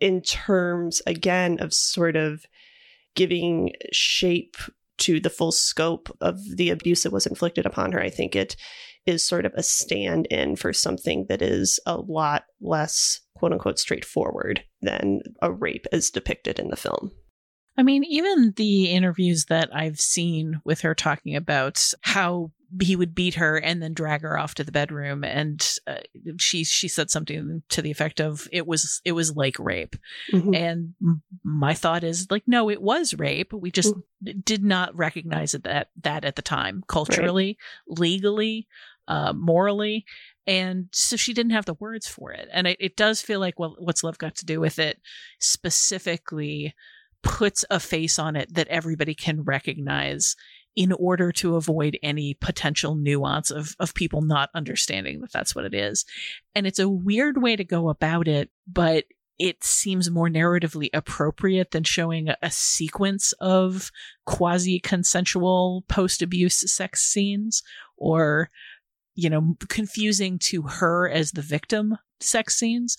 [0.01, 2.45] in terms, again, of sort of
[3.15, 4.57] giving shape
[4.99, 8.57] to the full scope of the abuse that was inflicted upon her, I think it
[9.07, 13.79] is sort of a stand in for something that is a lot less quote unquote
[13.79, 17.11] straightforward than a rape as depicted in the film.
[17.79, 23.15] I mean, even the interviews that I've seen with her talking about how he would
[23.15, 25.99] beat her and then drag her off to the bedroom and uh,
[26.39, 29.97] she she said something to the effect of it was it was like rape
[30.33, 30.53] mm-hmm.
[30.53, 30.95] and
[31.45, 34.41] my thought is like no it was rape we just mm-hmm.
[34.45, 37.57] did not recognize it that that at the time culturally
[37.89, 37.99] right.
[38.01, 38.67] legally
[39.09, 40.05] uh, morally
[40.47, 43.59] and so she didn't have the words for it and it, it does feel like
[43.59, 45.01] well what's love got to do with it
[45.39, 46.75] specifically
[47.23, 50.37] puts a face on it that everybody can recognize
[50.77, 55.65] in order to avoid any potential nuance of, of people not understanding that that's what
[55.65, 56.05] it is.
[56.55, 59.05] And it's a weird way to go about it, but
[59.39, 63.91] it seems more narratively appropriate than showing a, sequence of
[64.27, 67.63] quasi consensual post abuse sex scenes
[67.97, 68.51] or
[69.17, 72.97] you know, confusing to her as the victim sex scenes.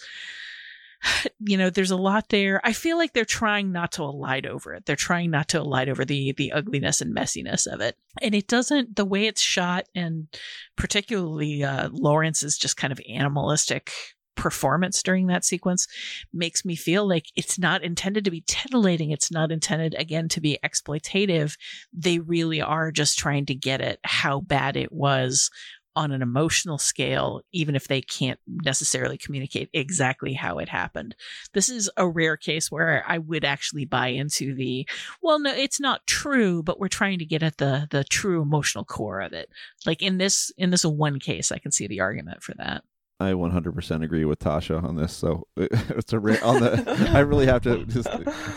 [1.39, 2.59] You know, there's a lot there.
[2.63, 4.87] I feel like they're trying not to elide over it.
[4.87, 7.95] They're trying not to elide over the the ugliness and messiness of it.
[8.19, 10.27] And it doesn't the way it's shot and
[10.75, 13.93] particularly uh Laurence's just kind of animalistic
[14.37, 15.87] performance during that sequence
[16.31, 19.11] makes me feel like it's not intended to be titillating.
[19.11, 21.57] It's not intended, again, to be exploitative.
[21.91, 25.49] They really are just trying to get at how bad it was
[25.97, 31.15] on an emotional scale, even if they can't necessarily communicate exactly how it happened.
[31.53, 34.87] This is a rare case where I would actually buy into the,
[35.23, 38.85] well, no, it's not true, but we're trying to get at the, the true emotional
[38.85, 39.49] core of it.
[39.87, 42.83] Like in this, in this one case, I can see the argument for that.
[43.19, 45.11] I 100% agree with Tasha on this.
[45.11, 47.11] So it's a rare on the.
[47.13, 48.07] I really have to just.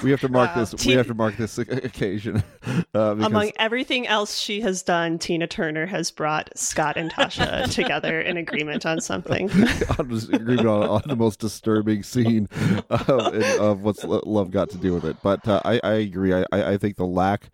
[0.02, 0.64] We have to mark wow.
[0.64, 0.84] this.
[0.84, 2.42] we have to mark this occasion.
[2.92, 8.20] Uh, Among everything else she has done, Tina Turner has brought Scott and Tasha together
[8.20, 9.48] in agreement on something.
[9.50, 12.48] on agreement on, on, the most disturbing scene
[12.90, 13.10] of,
[13.60, 15.16] of what's love got to do with it.
[15.22, 16.34] But uh, I, I agree.
[16.34, 17.50] I, I think the lack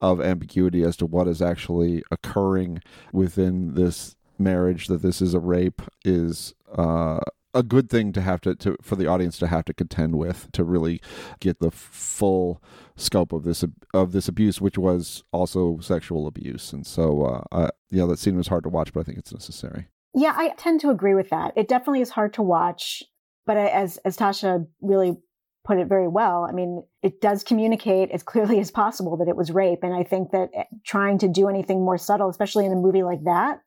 [0.00, 2.80] of ambiguity as to what is actually occurring
[3.12, 7.20] within this marriage that this is a rape is uh,
[7.54, 10.50] a good thing to have to, to for the audience to have to contend with
[10.52, 11.00] to really
[11.40, 12.62] get the full
[12.96, 13.64] scope of this
[13.94, 16.72] of this abuse, which was also sexual abuse.
[16.72, 19.32] And so, uh, I, yeah, that scene was hard to watch, but I think it's
[19.32, 19.88] necessary.
[20.14, 21.52] Yeah, I tend to agree with that.
[21.56, 23.02] It definitely is hard to watch,
[23.46, 25.16] but as as Tasha really
[25.64, 26.46] put it very well.
[26.48, 30.02] I mean, it does communicate as clearly as possible that it was rape, and I
[30.02, 33.60] think that eh, trying to do anything more subtle, especially in a movie like that,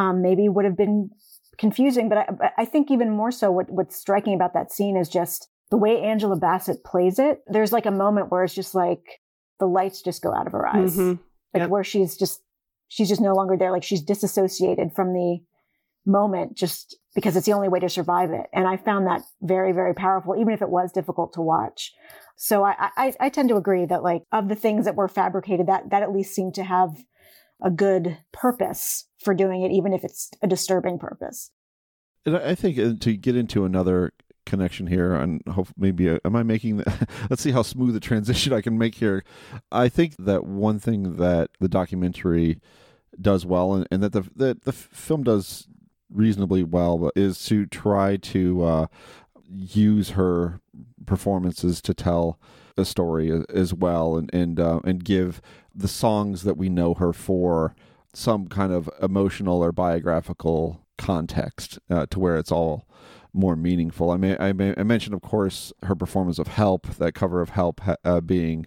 [0.00, 1.10] um, maybe would have been
[1.58, 2.08] confusing.
[2.08, 5.48] But I, I, think even more so, what, what's striking about that scene is just
[5.70, 7.42] the way Angela Bassett plays it.
[7.46, 9.20] There's like a moment where it's just like
[9.58, 11.20] the lights just go out of her eyes, mm-hmm.
[11.52, 11.68] like yep.
[11.68, 12.40] where she's just
[12.88, 13.70] she's just no longer there.
[13.70, 15.40] Like she's disassociated from the
[16.06, 18.46] moment just because it's the only way to survive it.
[18.54, 21.92] And I found that very, very powerful, even if it was difficult to watch.
[22.36, 25.66] So I, I, I tend to agree that like of the things that were fabricated,
[25.66, 26.96] that that at least seemed to have
[27.62, 31.50] a good purpose for doing it, even if it's a disturbing purpose.
[32.26, 34.12] And I think uh, to get into another
[34.46, 38.00] connection here, and hope maybe uh, am I making the, let's see how smooth a
[38.00, 39.24] transition I can make here.
[39.70, 42.60] I think that one thing that the documentary
[43.20, 45.68] does well, and, and that the, the the film does
[46.12, 48.86] reasonably well, is to try to uh,
[49.48, 50.60] use her
[51.06, 52.38] performances to tell
[52.80, 55.40] a story as well, and and uh, and give
[55.74, 57.74] the songs that we know her for
[58.12, 62.86] some kind of emotional or biographical context uh, to where it's all
[63.32, 64.10] more meaningful.
[64.10, 67.80] I mean, I, I mentioned, of course, her performance of "Help," that cover of "Help"
[68.04, 68.66] uh, being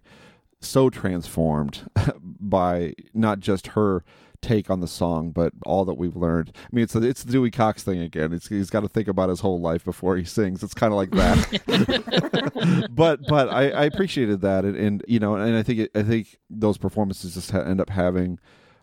[0.62, 1.90] so transformed
[2.24, 4.04] by not just her
[4.44, 6.52] take on the song, but all that we've learned.
[6.56, 8.34] I mean, it's a, it's the Dewey Cox thing again.
[8.34, 10.62] It's, he's got to think about his whole life before he sings.
[10.62, 12.90] It's kind of like that.
[12.92, 16.04] but but I, I appreciated that, and, and, you know, and I think it, I
[16.04, 18.40] think those performances just end up having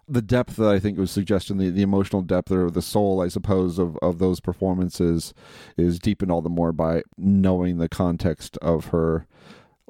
[0.08, 3.28] the depth that I think was suggesting the, the emotional depth or the soul, I
[3.28, 5.32] suppose, of, of those performances
[5.76, 9.28] is deepened all the more by knowing the context of her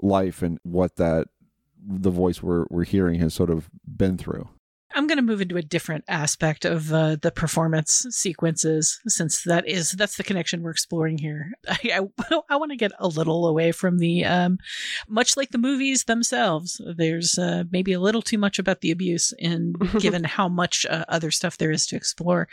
[0.02, 1.28] life and what that
[1.82, 4.48] the voice we're we're hearing has sort of been through.
[4.92, 9.68] I'm going to move into a different aspect of uh, the performance sequences, since that
[9.68, 11.52] is that's the connection we're exploring here.
[11.68, 14.58] I I, I want to get a little away from the, um,
[15.08, 16.80] much like the movies themselves.
[16.96, 21.04] There's uh, maybe a little too much about the abuse, and given how much uh,
[21.08, 22.48] other stuff there is to explore.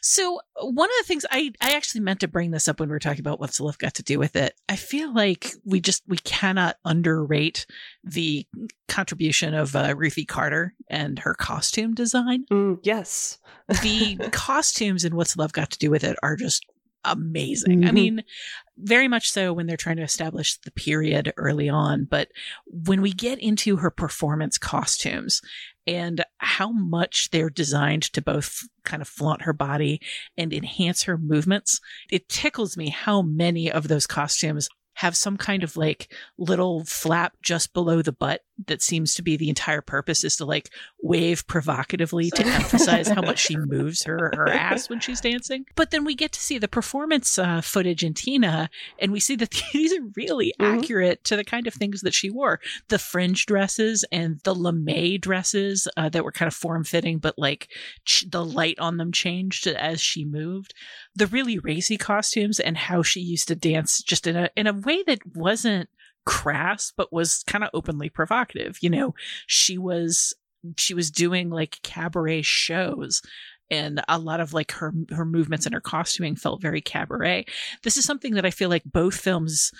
[0.00, 2.92] So one of the things I I actually meant to bring this up when we
[2.94, 4.54] were talking about what's love got to do with it.
[4.68, 7.66] I feel like we just we cannot underrate
[8.04, 8.46] the
[8.88, 12.44] contribution of uh, Ruthie Carter and her costume design.
[12.50, 13.38] Mm, yes.
[13.82, 16.64] the costumes and what's love got to do with it are just
[17.04, 17.80] amazing.
[17.80, 17.88] Mm-hmm.
[17.88, 18.24] I mean,
[18.76, 22.28] very much so when they're trying to establish the period early on, but
[22.66, 25.40] when we get into her performance costumes
[25.86, 30.00] and how much they're designed to both kind of flaunt her body
[30.36, 31.80] and enhance her movements,
[32.10, 37.32] it tickles me how many of those costumes have some kind of like little flap
[37.40, 41.46] just below the butt that seems to be the entire purpose is to like wave
[41.46, 45.64] provocatively to emphasize how much she moves her her ass when she's dancing.
[45.76, 49.36] But then we get to see the performance uh, footage in Tina, and we see
[49.36, 50.78] that these are really mm-hmm.
[50.78, 52.60] accurate to the kind of things that she wore.
[52.88, 57.38] The fringe dresses and the lamé dresses uh, that were kind of form fitting, but
[57.38, 57.68] like
[58.04, 60.74] ch- the light on them changed as she moved.
[61.14, 64.72] The really racy costumes and how she used to dance just in a in a
[64.72, 65.88] way that wasn't
[66.28, 68.78] crass but was kind of openly provocative.
[68.82, 69.14] You know
[69.46, 70.34] she was
[70.76, 73.22] she was doing like cabaret shows
[73.70, 77.46] and a lot of like her her movements and her costuming felt very cabaret.
[77.82, 79.72] This is something that i feel like both films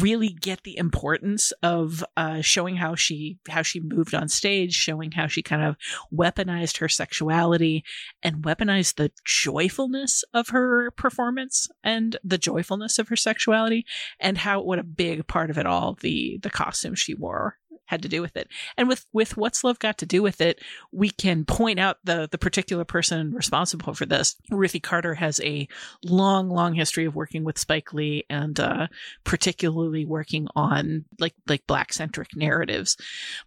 [0.00, 5.12] really get the importance of uh, showing how she how she moved on stage, showing
[5.12, 5.76] how she kind of
[6.12, 7.84] weaponized her sexuality
[8.22, 13.86] and weaponized the joyfulness of her performance and the joyfulness of her sexuality,
[14.20, 17.56] and how what a big part of it all the the costume she wore
[17.88, 18.48] had to do with it.
[18.76, 20.60] And with with what's love got to do with it,
[20.92, 24.36] we can point out the the particular person responsible for this.
[24.50, 25.66] Ruthie Carter has a
[26.04, 28.88] long, long history of working with Spike Lee and uh,
[29.24, 32.96] particularly working on like like black centric narratives.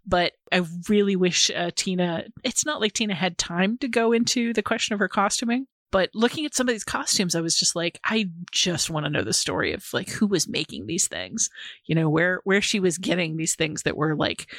[0.05, 2.25] But I really wish uh, Tina.
[2.43, 5.67] It's not like Tina had time to go into the question of her costuming.
[5.91, 9.09] But looking at some of these costumes, I was just like, I just want to
[9.09, 11.49] know the story of like who was making these things,
[11.85, 14.49] you know, where where she was getting these things that were like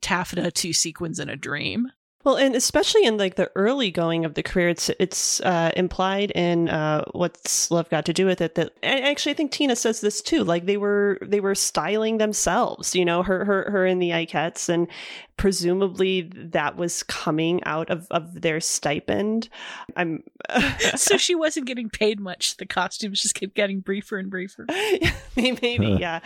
[0.00, 1.88] taffeta, two sequins, and a dream.
[2.24, 6.30] Well, and especially in like the early going of the career, it's it's uh, implied
[6.30, 8.54] in uh, what's love got to do with it.
[8.54, 10.42] That actually, I think Tina says this too.
[10.42, 12.94] Like they were they were styling themselves.
[12.94, 14.88] You know, her her her in the Ikettes, and
[15.36, 19.50] presumably that was coming out of of their stipend.
[19.94, 20.22] I'm
[20.96, 22.56] so she wasn't getting paid much.
[22.56, 24.64] The costumes just kept getting briefer and briefer.
[25.36, 26.20] Maybe, yeah.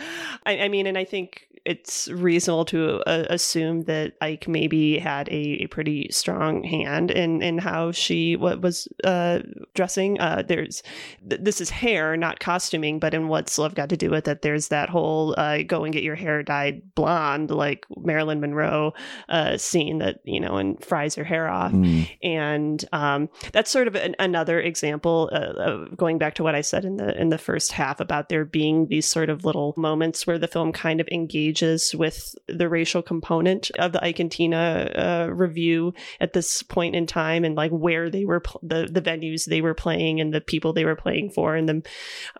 [0.45, 5.29] I, I mean, and I think it's reasonable to uh, assume that Ike maybe had
[5.29, 9.41] a, a, pretty strong hand in in how she what was uh,
[9.75, 10.19] dressing.
[10.19, 10.81] Uh, there's
[11.29, 14.41] th- this is hair, not costuming, but in what's love got to do with it,
[14.41, 18.93] there's that whole uh, go and get your hair dyed blonde like Marilyn Monroe
[19.29, 22.09] uh, scene that you know and fries her hair off, mm.
[22.23, 26.61] and um, that's sort of an, another example uh, of going back to what I
[26.61, 30.25] said in the in the first half about there being these sort of little moments
[30.25, 31.58] where the film kind of engages
[31.93, 37.05] with the racial component of the Ike and Tina uh, Revue at this point in
[37.05, 40.41] time and like where they were, pl- the, the venues they were playing and the
[40.41, 41.89] people they were playing for and the,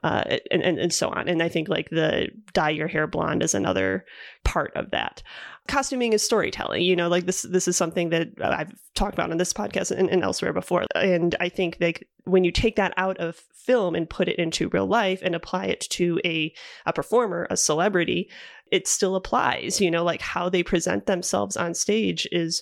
[0.03, 1.27] uh, and, and, and so on.
[1.27, 4.05] And I think like the dye your hair blonde is another
[4.43, 5.21] part of that
[5.69, 9.37] costuming is storytelling you know like this this is something that i've talked about on
[9.37, 13.17] this podcast and, and, elsewhere before and i think like when you take that out
[13.17, 16.51] of film and put it into real life and apply it to a
[16.87, 18.29] a performer a celebrity
[18.71, 22.61] it still applies you know like how they present themselves on stage is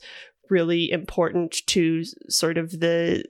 [0.50, 3.24] really important to sort of the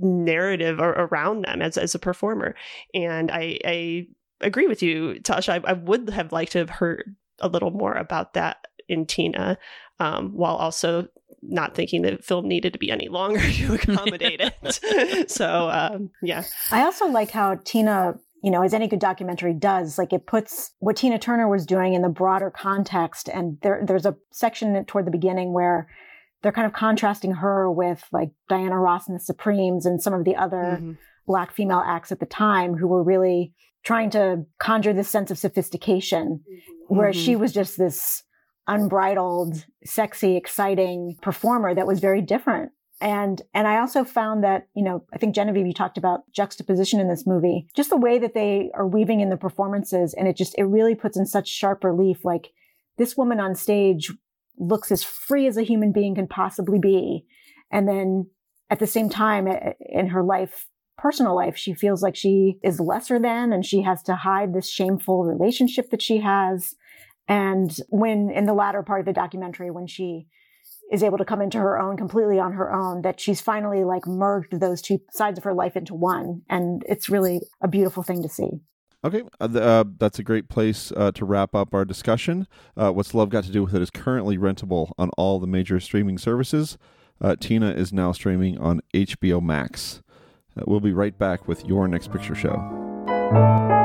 [0.00, 2.54] narrative around them as, as a performer
[2.94, 4.06] and i i
[4.40, 7.94] agree with you tasha I, I would have liked to have heard a little more
[7.94, 9.58] about that in Tina,
[9.98, 11.08] um, while also
[11.42, 15.30] not thinking the film needed to be any longer to accommodate it.
[15.30, 18.18] so um, yeah, I also like how Tina.
[18.44, 21.94] You know, as any good documentary does, like it puts what Tina Turner was doing
[21.94, 23.28] in the broader context.
[23.28, 25.88] And there, there's a section toward the beginning where
[26.42, 30.24] they're kind of contrasting her with like Diana Ross and the Supremes and some of
[30.26, 30.92] the other mm-hmm.
[31.26, 35.38] black female acts at the time who were really trying to conjure this sense of
[35.38, 36.96] sophistication, mm-hmm.
[36.96, 37.40] where she mm-hmm.
[37.40, 38.22] was just this
[38.66, 42.72] unbridled, sexy, exciting performer that was very different.
[43.04, 47.00] And, and I also found that, you know, I think Genevieve, you talked about juxtaposition
[47.00, 50.14] in this movie, just the way that they are weaving in the performances.
[50.14, 52.24] And it just, it really puts in such sharp relief.
[52.24, 52.48] Like
[52.96, 54.10] this woman on stage
[54.58, 57.26] looks as free as a human being can possibly be.
[57.70, 58.30] And then
[58.70, 59.48] at the same time
[59.80, 64.02] in her life, personal life, she feels like she is lesser than and she has
[64.04, 66.74] to hide this shameful relationship that she has.
[67.28, 70.26] And when in the latter part of the documentary, when she
[70.94, 74.06] is able to come into her own completely on her own, that she's finally like
[74.06, 76.42] merged those two sides of her life into one.
[76.48, 78.48] And it's really a beautiful thing to see.
[79.04, 82.46] Okay, uh, uh, that's a great place uh, to wrap up our discussion.
[82.76, 85.78] Uh, What's Love Got to Do with It is currently rentable on all the major
[85.80, 86.78] streaming services.
[87.20, 90.00] Uh, Tina is now streaming on HBO Max.
[90.56, 93.83] Uh, we'll be right back with your next picture show.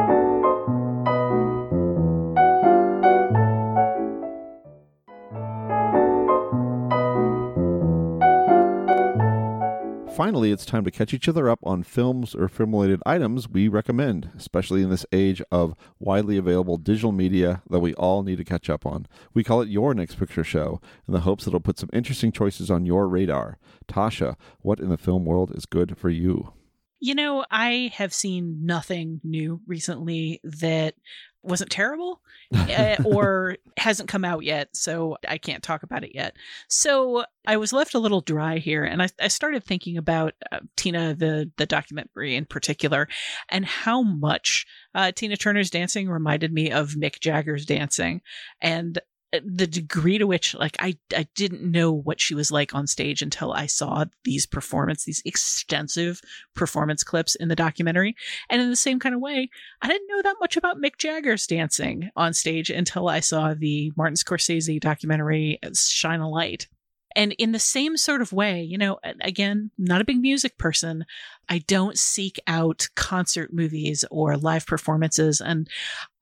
[10.19, 13.69] Finally, it's time to catch each other up on films or film related items we
[13.69, 18.43] recommend, especially in this age of widely available digital media that we all need to
[18.43, 19.07] catch up on.
[19.33, 22.33] We call it Your Next Picture Show in the hopes that it'll put some interesting
[22.33, 23.57] choices on your radar.
[23.87, 26.51] Tasha, what in the film world is good for you?
[26.99, 30.95] You know, I have seen nothing new recently that
[31.41, 32.21] wasn't terrible
[32.53, 36.35] uh, or hasn't come out yet, so I can't talk about it yet.
[36.67, 40.59] So I was left a little dry here, and I, I started thinking about uh,
[40.75, 43.07] Tina, the the documentary in particular,
[43.49, 48.21] and how much uh, Tina Turner's dancing reminded me of Mick Jagger's dancing,
[48.61, 48.99] and
[49.31, 53.21] the degree to which like I I didn't know what she was like on stage
[53.21, 56.21] until I saw these performance these extensive
[56.55, 58.15] performance clips in the documentary.
[58.49, 59.49] And in the same kind of way
[59.81, 63.91] I didn't know that much about Mick Jagger's dancing on stage until I saw the
[63.95, 66.67] Martin Scorsese documentary uh, Shine a Light
[67.15, 71.05] and in the same sort of way, you know, again, not a big music person.
[71.47, 75.41] I don't seek out concert movies or live performances.
[75.41, 75.67] And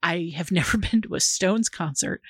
[0.02, 2.22] I have never been to a Stones concert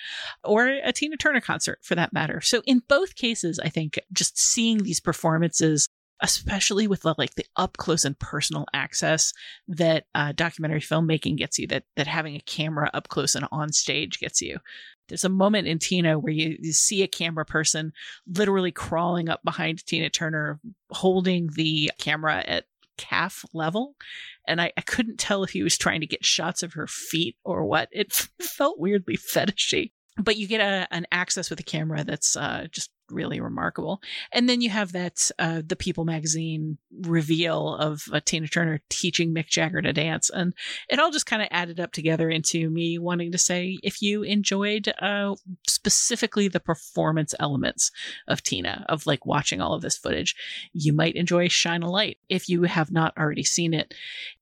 [0.42, 2.40] or a Tina Turner concert for that matter.
[2.40, 5.88] So in both cases, I think just seeing these performances
[6.20, 9.32] especially with the, like the up close and personal access
[9.68, 13.72] that uh, documentary filmmaking gets you that that having a camera up close and on
[13.72, 14.58] stage gets you
[15.08, 17.92] there's a moment in Tina where you, you see a camera person
[18.26, 20.60] literally crawling up behind Tina Turner,
[20.90, 22.64] holding the camera at
[22.98, 23.94] calf level.
[24.46, 27.36] And I, I couldn't tell if he was trying to get shots of her feet
[27.44, 27.88] or what.
[27.90, 29.92] It felt weirdly fetishy.
[30.18, 34.00] But you get a, an access with a camera that's uh, just really remarkable.
[34.32, 39.34] And then you have that uh, the People magazine reveal of uh, Tina Turner teaching
[39.34, 40.54] Mick Jagger to dance, and
[40.88, 44.22] it all just kind of added up together into me wanting to say if you
[44.22, 45.34] enjoyed uh,
[45.66, 47.90] specifically the performance elements
[48.26, 50.34] of Tina, of like watching all of this footage,
[50.72, 53.94] you might enjoy Shine a Light if you have not already seen it.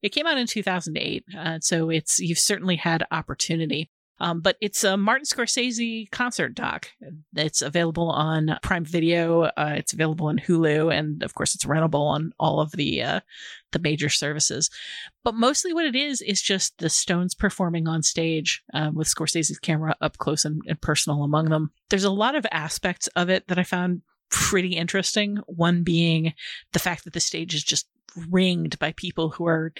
[0.02, 3.90] It came out in 2008, uh, so it's you've certainly had opportunity.
[4.18, 6.88] Um, but it's a Martin Scorsese concert doc.
[7.34, 9.42] It's available on Prime Video.
[9.42, 13.20] Uh, it's available on Hulu, and of course, it's rentable on all of the uh,
[13.72, 14.70] the major services.
[15.22, 19.58] But mostly, what it is is just the Stones performing on stage uh, with Scorsese's
[19.58, 21.70] camera up close and, and personal among them.
[21.90, 25.38] There's a lot of aspects of it that I found pretty interesting.
[25.46, 26.32] One being
[26.72, 27.86] the fact that the stage is just
[28.30, 29.72] ringed by people who are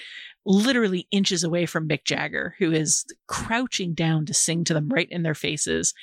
[0.44, 5.08] literally inches away from Mick Jagger, who is crouching down to sing to them right
[5.10, 5.94] in their faces,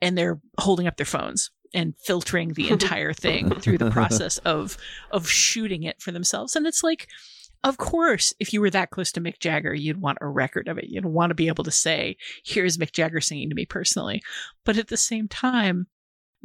[0.00, 4.76] and they're holding up their phones and filtering the entire thing through the process of
[5.10, 6.56] of shooting it for themselves.
[6.56, 7.08] And it's like,
[7.64, 10.78] of course, if you were that close to Mick Jagger, you'd want a record of
[10.78, 10.86] it.
[10.88, 14.22] You'd want to be able to say, here's Mick Jagger singing to me personally.
[14.64, 15.86] But at the same time,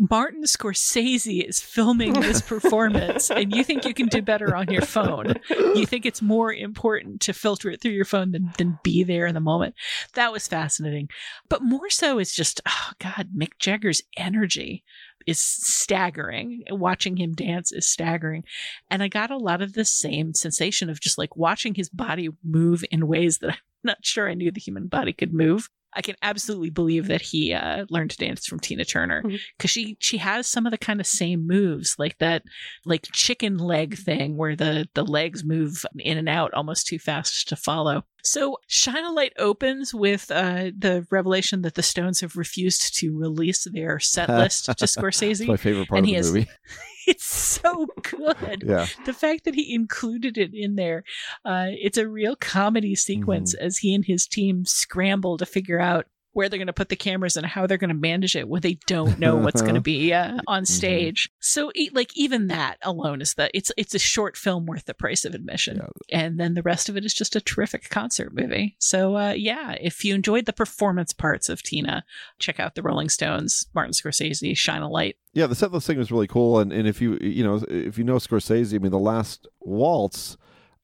[0.09, 4.81] Martin Scorsese is filming this performance and you think you can do better on your
[4.81, 5.35] phone.
[5.49, 9.27] You think it's more important to filter it through your phone than, than be there
[9.27, 9.75] in the moment.
[10.15, 11.09] That was fascinating.
[11.49, 14.83] But more so is just, oh God, Mick Jagger's energy
[15.27, 16.63] is staggering.
[16.71, 18.43] Watching him dance is staggering.
[18.89, 22.29] And I got a lot of the same sensation of just like watching his body
[22.43, 25.69] move in ways that I'm not sure I knew the human body could move.
[25.93, 29.67] I can absolutely believe that he uh, learned to dance from Tina Turner because mm-hmm.
[29.67, 32.43] she she has some of the kind of same moves, like that
[32.85, 37.49] like chicken leg thing where the the legs move in and out almost too fast
[37.49, 38.03] to follow.
[38.23, 43.17] So Shine a Light opens with uh, the revelation that the Stones have refused to
[43.17, 45.47] release their set list to Scorsese.
[45.47, 46.47] my favorite part of the has, movie.
[47.07, 48.63] it's so good.
[48.65, 48.87] Yeah.
[49.05, 51.03] The fact that he included it in there,
[51.45, 53.65] uh, it's a real comedy sequence Mm-hmm.
[53.65, 56.95] as he and his team scramble to figure out where they're going to put the
[56.95, 59.81] cameras and how they're going to manage it when they don't know what's going to
[59.81, 61.29] be uh, on stage.
[61.29, 61.37] Mm-hmm.
[61.41, 65.25] So, like even that alone is that it's it's a short film worth the price
[65.25, 66.19] of admission, yeah.
[66.19, 68.75] and then the rest of it is just a terrific concert movie.
[68.79, 72.03] So, uh, yeah, if you enjoyed the performance parts of Tina,
[72.39, 75.17] check out the Rolling Stones, Martin Scorsese, Shine a Light.
[75.33, 78.03] Yeah, the set thing was really cool, and and if you you know if you
[78.03, 80.37] know Scorsese, I mean, the last waltz,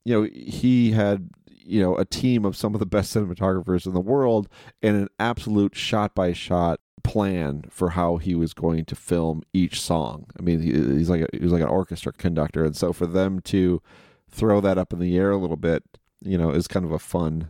[0.06, 1.30] you know, he had
[1.68, 4.48] you know a team of some of the best cinematographers in the world
[4.82, 9.80] and an absolute shot by shot plan for how he was going to film each
[9.80, 10.26] song.
[10.38, 13.06] I mean, he, he's like a, he was like an orchestra conductor, and so for
[13.06, 13.82] them to
[14.30, 15.84] throw that up in the air a little bit,
[16.22, 17.50] you know, is kind of a fun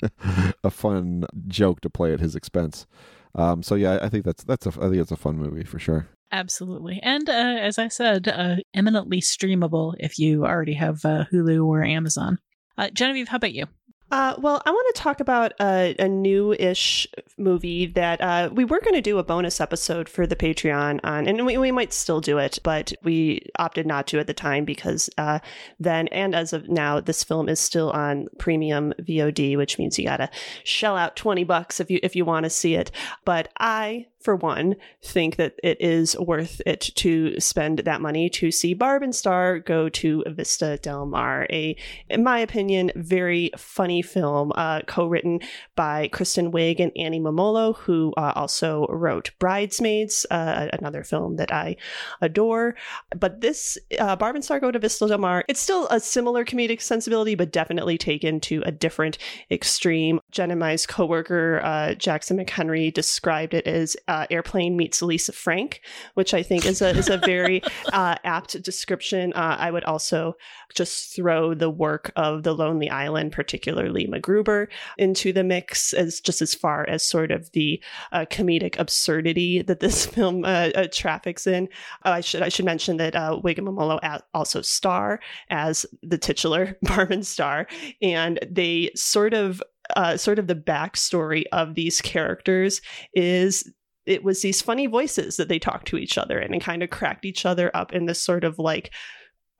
[0.64, 2.86] a fun joke to play at his expense.
[3.34, 5.78] Um, so yeah, I think that's that's a I think it's a fun movie for
[5.78, 6.08] sure.
[6.32, 7.00] Absolutely.
[7.02, 11.82] And uh, as I said, uh, eminently streamable if you already have uh, Hulu or
[11.82, 12.38] Amazon.
[12.80, 13.66] Uh, Genevieve, how about you?
[14.10, 17.06] Uh, well, I want to talk about a, a new-ish
[17.36, 21.28] movie that uh, we were going to do a bonus episode for the Patreon on,
[21.28, 24.64] and we, we might still do it, but we opted not to at the time
[24.64, 25.40] because uh,
[25.78, 30.06] then and as of now, this film is still on premium VOD, which means you
[30.06, 30.30] got to
[30.64, 32.90] shell out twenty bucks if you if you want to see it.
[33.26, 38.50] But I for one, think that it is worth it to spend that money to
[38.50, 41.76] see Barb and Star go to Vista Del Mar, a,
[42.08, 45.40] in my opinion, very funny film, uh, co-written
[45.76, 51.52] by Kristen Wiig and Annie Mumolo, who uh, also wrote Bridesmaids, uh, another film that
[51.52, 51.76] I
[52.20, 52.76] adore.
[53.16, 56.44] But this uh, Barb and Star go to Vista Del Mar, it's still a similar
[56.44, 59.18] comedic sensibility, but definitely taken to a different
[59.50, 60.20] extreme.
[60.30, 65.82] Jen and coworker uh, Jackson McHenry described it as uh, Airplane meets Lisa Frank,
[66.14, 69.32] which I think is a is a very uh, apt description.
[69.34, 70.36] Uh, I would also
[70.74, 74.66] just throw the work of The Lonely Island, particularly MacGruber,
[74.98, 77.80] into the mix as just as far as sort of the
[78.10, 81.68] uh, comedic absurdity that this film uh, uh, traffics in.
[82.02, 84.00] I should I should mention that uh, Wiig and Mumolo
[84.34, 87.68] also star as the titular Barb and Star,
[88.02, 89.62] and they sort of
[89.96, 92.80] uh, sort of the backstory of these characters
[93.14, 93.70] is
[94.10, 96.90] it was these funny voices that they talked to each other and, and kind of
[96.90, 98.90] cracked each other up in this sort of like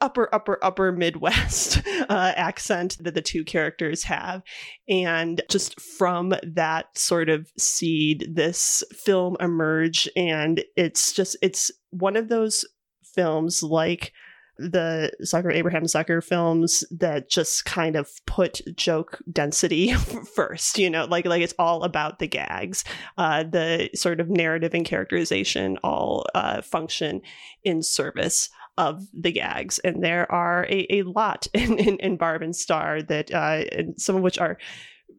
[0.00, 4.42] upper upper upper midwest uh, accent that the two characters have.
[4.88, 12.16] And just from that sort of seed this film emerged and it's just it's one
[12.16, 12.64] of those
[13.04, 14.12] films like
[14.60, 19.92] the Zucker Abraham Zucker films that just kind of put joke density
[20.34, 22.84] first, you know, like like it's all about the gags.
[23.16, 27.22] Uh, the sort of narrative and characterization all uh, function
[27.64, 32.42] in service of the gags, and there are a, a lot in, in, in Barb
[32.42, 34.58] and Star that, uh, and some of which are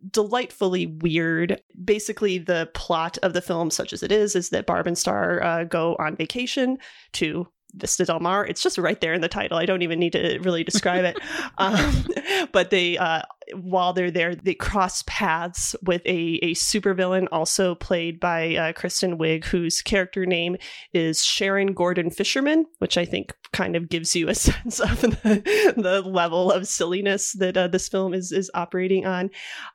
[0.09, 1.61] delightfully weird.
[1.83, 5.43] Basically, the plot of the film, such as it is, is that Barb and Star
[5.43, 6.77] uh, go on vacation
[7.13, 8.45] to Vista Del Mar.
[8.45, 9.57] It's just right there in the title.
[9.57, 11.17] I don't even need to really describe it.
[11.57, 12.05] Um,
[12.51, 13.21] but they uh,
[13.55, 19.17] while they're there, they cross paths with a, a supervillain also played by uh, Kristen
[19.17, 20.57] Wiig, whose character name
[20.93, 25.73] is Sharon Gordon Fisherman, which I think kind of gives you a sense of the,
[25.77, 29.29] the level of silliness that uh, this film is, is operating on.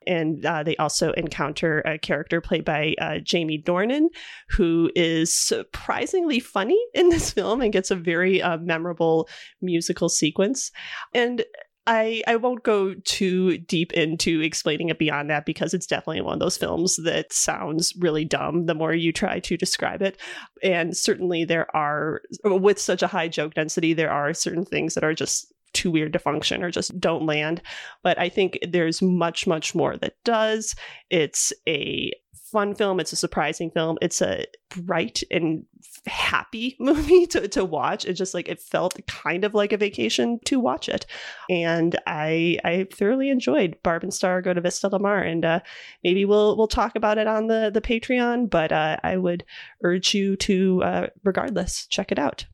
[0.06, 4.06] And uh, they also encounter a character played by uh, Jamie Dornan,
[4.50, 9.28] who is surprisingly funny in this film and gets a very uh, memorable
[9.60, 10.70] musical sequence.
[11.14, 11.44] And
[11.86, 16.34] I, I won't go too deep into explaining it beyond that because it's definitely one
[16.34, 20.18] of those films that sounds really dumb the more you try to describe it.
[20.62, 25.04] And certainly there are, with such a high joke density, there are certain things that
[25.04, 27.62] are just too weird to function or just don't land.
[28.02, 30.74] But I think there's much, much more that does.
[31.10, 32.10] It's a
[32.50, 32.98] fun film.
[32.98, 33.98] It's a surprising film.
[34.00, 35.64] It's a bright and
[36.06, 38.04] happy movie to, to watch.
[38.04, 41.06] It just like it felt kind of like a vacation to watch it.
[41.50, 45.18] And I I thoroughly enjoyed Barb and Star Go to Vista Del Mar.
[45.18, 45.60] And uh,
[46.04, 49.44] maybe we'll we'll talk about it on the the Patreon, but uh, I would
[49.82, 52.46] urge you to uh, regardless, check it out.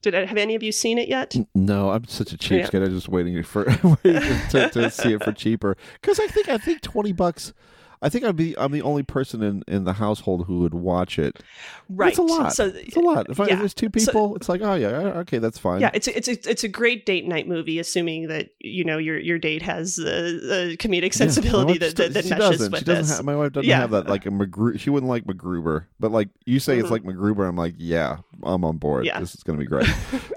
[0.00, 1.34] Did I, have any of you seen it yet?
[1.56, 2.72] No, I'm such a cheapskate.
[2.74, 2.80] Yeah.
[2.82, 3.64] I'm just waiting for
[4.04, 7.52] waiting to, to see it for cheaper because I think I think twenty bucks
[8.00, 11.18] I think I'd be I'm the only person in, in the household who would watch
[11.18, 11.42] it.
[11.88, 12.52] Right, it's a lot.
[12.52, 13.28] So it's a lot.
[13.28, 13.44] If, yeah.
[13.44, 15.80] I, if there's two people, so, it's like oh yeah, okay, that's fine.
[15.80, 18.98] Yeah, it's a, it's a, it's a great date night movie, assuming that you know
[18.98, 22.72] your your date has a, a comedic sensibility yeah, that, that, that meshes doesn't.
[22.72, 23.16] with she doesn't this.
[23.16, 23.80] Have, my wife doesn't yeah.
[23.80, 26.82] have that like a McGru- She wouldn't like MacGruber, but like you say, mm-hmm.
[26.82, 27.48] it's like MacGruber.
[27.48, 29.06] I'm like, yeah, I'm on board.
[29.06, 29.18] Yeah.
[29.18, 29.88] this is gonna be great.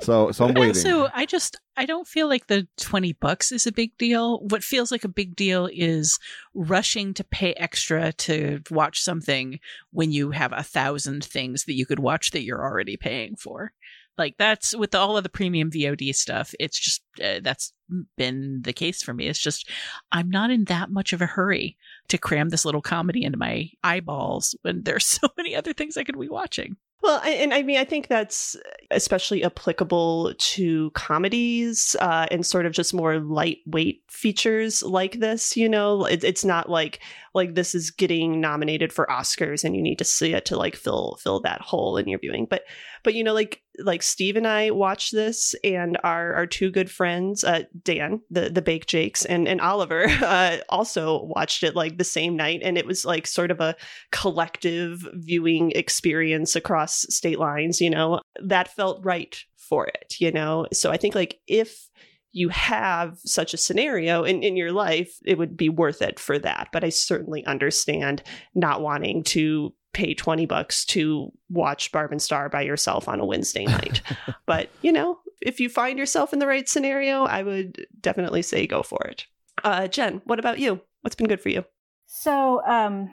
[0.02, 0.74] so so I'm waiting.
[0.74, 4.40] So I just I don't feel like the 20 bucks is a big deal.
[4.40, 6.20] What feels like a big deal is
[6.54, 9.60] rushing to pay extra to watch something
[9.92, 13.72] when you have a thousand things that you could watch that you're already paying for.
[14.18, 16.54] Like that's with all of the premium VOD stuff.
[16.60, 17.74] It's just uh, that's
[18.18, 19.28] been the case for me.
[19.28, 19.70] It's just
[20.12, 21.78] I'm not in that much of a hurry
[22.10, 26.04] to cram this little comedy into my eyeballs when there's so many other things I
[26.04, 26.76] could be watching.
[27.02, 28.56] Well, and I mean, I think that's
[28.92, 35.58] especially applicable to comedies uh, and sort of just more lightweight features like this.
[35.58, 37.00] You know, it, it's not like
[37.34, 40.76] like this is getting nominated for Oscars and you need to see it to like
[40.76, 42.46] fill fill that hole in your viewing.
[42.50, 42.64] But
[43.04, 46.92] but you know, like like Steve and I watched this, and our our two good
[46.92, 51.98] friends, uh, Dan, the the Bake Jakes, and and Oliver, uh, also watched it like
[51.98, 53.76] the same night, and it was like sort of a
[54.12, 57.82] collective viewing experience across state lines.
[57.82, 60.16] You know, that felt right for it.
[60.20, 61.90] You know, so I think like if
[62.32, 66.40] you have such a scenario in, in your life, it would be worth it for
[66.40, 66.70] that.
[66.72, 68.24] But I certainly understand
[68.56, 73.26] not wanting to pay 20 bucks to watch Barb and Star by yourself on a
[73.26, 74.02] Wednesday night.
[74.46, 78.68] but, you know, if you find yourself in the right scenario, I would definitely say
[78.68, 79.26] go for it.
[79.64, 80.82] Uh, Jen, what about you?
[81.02, 81.66] What's been good for you?
[82.06, 83.12] So, um,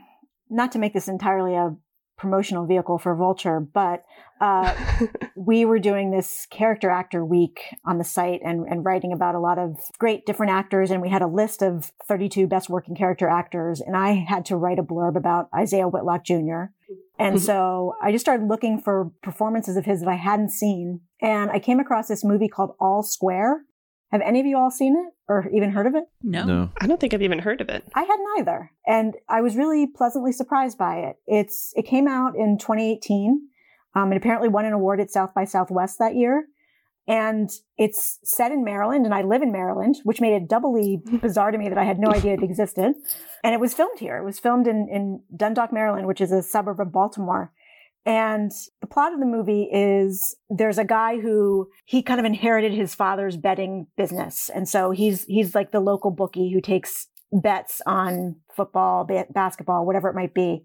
[0.51, 1.77] not to make this entirely a
[2.19, 4.05] promotional vehicle for Vulture, but
[4.41, 4.75] uh,
[5.37, 9.41] we were doing this character actor week on the site and, and writing about a
[9.41, 10.91] lot of great different actors.
[10.91, 13.81] And we had a list of 32 best working character actors.
[13.81, 16.71] And I had to write a blurb about Isaiah Whitlock Jr.
[17.19, 17.39] And mm-hmm.
[17.39, 21.01] so I just started looking for performances of his that I hadn't seen.
[21.21, 23.65] And I came across this movie called All Square.
[24.11, 26.05] Have any of you all seen it or even heard of it?
[26.23, 26.45] No.
[26.45, 26.71] No.
[26.81, 27.85] I don't think I've even heard of it.
[27.95, 28.73] I hadn't either.
[28.87, 31.17] And I was really pleasantly surprised by it.
[31.27, 33.49] It's it came out in 2018.
[33.95, 36.47] Um, it apparently won an award at South by Southwest that year.
[37.07, 37.49] And
[37.79, 41.57] it's set in Maryland, and I live in Maryland, which made it doubly bizarre to
[41.57, 42.95] me that I had no idea it existed.
[43.43, 44.19] And it was filmed here.
[44.19, 47.51] It was filmed in, in Dundalk, Maryland, which is a suburb of Baltimore.
[48.07, 48.51] And
[48.81, 52.95] the plot of the movie is there's a guy who he kind of inherited his
[52.95, 54.51] father's betting business.
[54.55, 60.09] And so he's, he's like the local bookie who takes bets on football, basketball, whatever
[60.09, 60.65] it might be.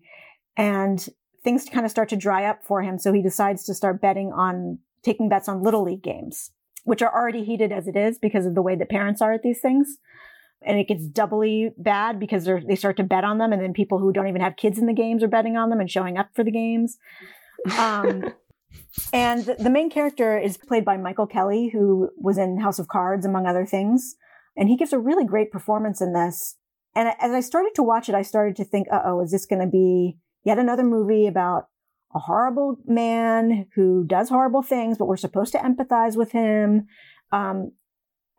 [0.55, 1.05] And
[1.43, 2.97] things kind of start to dry up for him.
[2.97, 6.51] So he decides to start betting on taking bets on little league games,
[6.85, 9.43] which are already heated as it is because of the way that parents are at
[9.43, 9.97] these things
[10.65, 13.99] and it gets doubly bad because they start to bet on them, and then people
[13.99, 16.29] who don't even have kids in the games are betting on them and showing up
[16.33, 16.97] for the games.
[17.77, 18.33] Um,
[19.13, 23.25] and the main character is played by Michael Kelly, who was in House of Cards,
[23.25, 24.15] among other things,
[24.55, 26.57] and he gives a really great performance in this.
[26.95, 29.45] And as I started to watch it, I started to think, "Uh oh, is this
[29.45, 31.67] going to be yet another movie about?"
[32.15, 36.85] A horrible man who does horrible things, but we're supposed to empathize with him.
[37.31, 37.71] Um,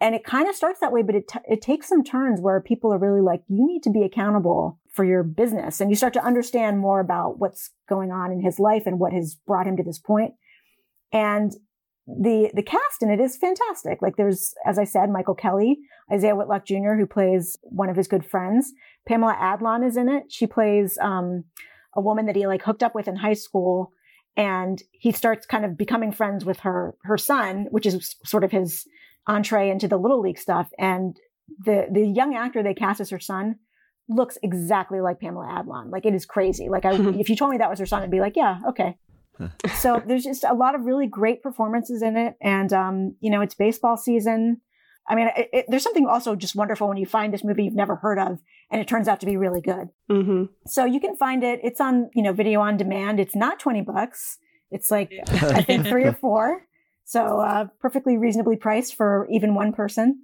[0.04, 2.60] and it kind of starts that way, but it, t- it takes some turns where
[2.60, 5.80] people are really like, you need to be accountable for your business.
[5.80, 9.14] And you start to understand more about what's going on in his life and what
[9.14, 10.34] has brought him to this point.
[11.10, 11.52] And
[12.06, 14.02] the, the cast in it is fantastic.
[14.02, 15.78] Like there's, as I said, Michael Kelly,
[16.12, 18.74] Isaiah Whitlock Jr., who plays one of his good friends.
[19.08, 20.24] Pamela Adlon is in it.
[20.28, 21.44] She plays, um,
[21.96, 23.90] a woman that he like hooked up with in high school
[24.36, 28.50] and he starts kind of becoming friends with her her son which is sort of
[28.50, 28.84] his
[29.26, 30.70] entree into the little league stuff.
[30.78, 31.16] And
[31.64, 33.56] the the young actor they cast as her son
[34.08, 35.90] looks exactly like Pamela Adlon.
[35.90, 36.68] Like it is crazy.
[36.68, 38.96] Like I, if you told me that was her son, I'd be like, yeah, okay.
[39.76, 43.40] so there's just a lot of really great performances in it, and um, you know,
[43.40, 44.60] it's baseball season.
[45.08, 47.74] I mean, it, it, there's something also just wonderful when you find this movie you've
[47.74, 48.38] never heard of,
[48.70, 49.88] and it turns out to be really good.
[50.10, 50.44] Mm-hmm.
[50.66, 51.60] So you can find it.
[51.62, 53.18] It's on you know video on demand.
[53.18, 54.38] It's not twenty bucks.
[54.70, 56.66] It's like I think three or four.
[57.04, 60.20] So uh, perfectly reasonably priced for even one person.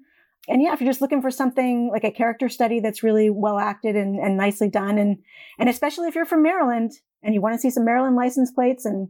[0.48, 3.59] And yeah, if you're just looking for something like a character study that's really well
[3.59, 5.19] acted and, and nicely done, and
[5.59, 6.93] and especially if you're from Maryland
[7.23, 9.09] and you want to see some Maryland license plates and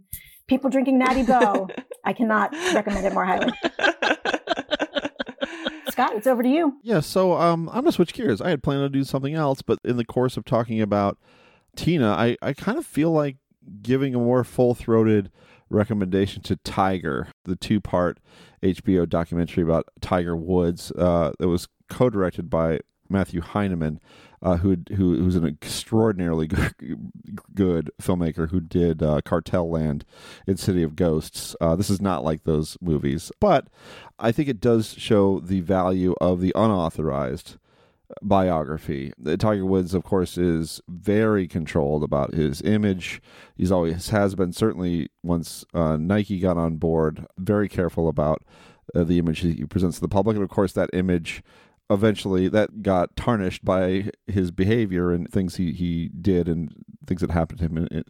[0.48, 1.68] people drinking Natty Boh,
[2.04, 3.52] I cannot recommend it more highly.
[5.90, 6.78] Scott, it's over to you.
[6.82, 8.40] Yeah, so um, I'm gonna switch gears.
[8.40, 11.18] I had planned to do something else, but in the course of talking about
[11.76, 13.36] Tina, I, I kind of feel like
[13.82, 15.30] giving a more full throated
[15.70, 18.18] recommendation to Tiger, the two part
[18.62, 24.00] HBO documentary about Tiger Woods uh, that was co directed by Matthew Heineman,
[24.42, 26.48] uh, who who who's an extraordinarily
[27.54, 30.04] good, filmmaker who did uh, Cartel Land
[30.46, 31.56] and City of Ghosts.
[31.60, 33.68] Uh, this is not like those movies, but
[34.18, 37.56] I think it does show the value of the unauthorized
[38.22, 39.12] biography.
[39.38, 43.20] Tiger Woods, of course, is very controlled about his image.
[43.56, 48.42] He's always has been certainly once uh, Nike got on board, very careful about
[48.94, 51.42] uh, the image he presents to the public, and of course that image
[51.90, 56.72] eventually that got tarnished by his behavior and things he, he did and
[57.04, 58.04] things that happened to him in, in,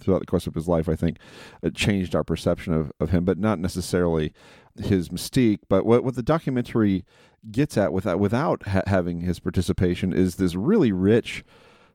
[0.00, 0.88] throughout the course of his life.
[0.88, 1.18] I think
[1.62, 4.32] it changed our perception of, of him, but not necessarily
[4.82, 5.60] his mystique.
[5.68, 7.04] But what, what the documentary
[7.50, 11.44] gets at without without ha- having his participation is this really rich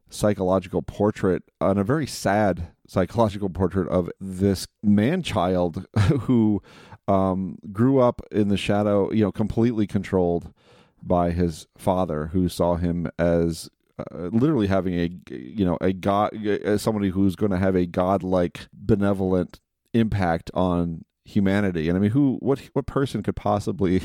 [0.10, 5.86] psychological portrait and a very sad psychological portrait of this man child
[6.22, 6.61] who
[7.07, 10.53] um, grew up in the shadow, you know, completely controlled
[11.02, 16.34] by his father, who saw him as uh, literally having a you know a god
[16.45, 19.60] as somebody who's going to have a godlike benevolent
[19.94, 21.88] impact on humanity.
[21.88, 24.02] And i mean who what what person could possibly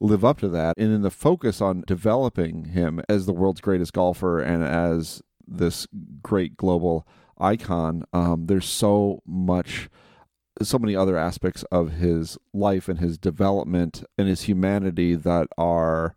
[0.00, 0.74] live up to that.
[0.76, 5.86] And in the focus on developing him as the world's greatest golfer and as this
[6.22, 7.06] great global
[7.38, 9.88] icon um, there's so much
[10.62, 16.14] so many other aspects of his life and his development and his humanity that are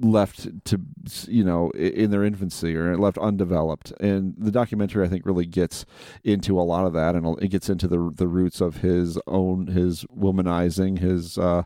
[0.00, 0.80] left to
[1.28, 3.92] you know in their infancy or left undeveloped.
[4.00, 5.84] And the documentary i think really gets
[6.24, 9.66] into a lot of that and it gets into the the roots of his own
[9.68, 11.62] his womanizing his uh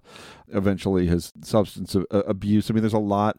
[0.49, 2.71] eventually his substance abuse.
[2.71, 3.39] I mean there's a lot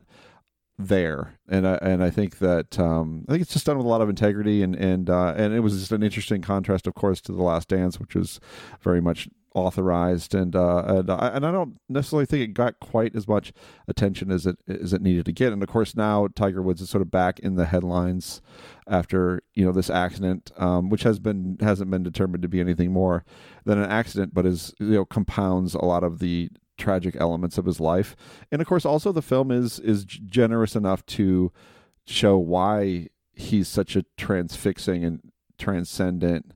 [0.79, 3.89] there, and I and I think that um, I think it's just done with a
[3.89, 7.19] lot of integrity, and and uh, and it was just an interesting contrast, of course,
[7.21, 8.39] to the Last Dance, which was
[8.81, 9.27] very much
[9.57, 13.51] authorized, and uh, and I, and I don't necessarily think it got quite as much
[13.87, 16.89] attention as it as it needed to get, and of course now Tiger Woods is
[16.89, 18.41] sort of back in the headlines
[18.87, 22.91] after you know this accident, um, which has been hasn't been determined to be anything
[22.91, 23.25] more
[23.65, 27.65] than an accident, but is you know compounds a lot of the tragic elements of
[27.65, 28.15] his life.
[28.51, 31.51] And of course, also the film is is generous enough to
[32.05, 36.53] show why he's such a transfixing and transcendent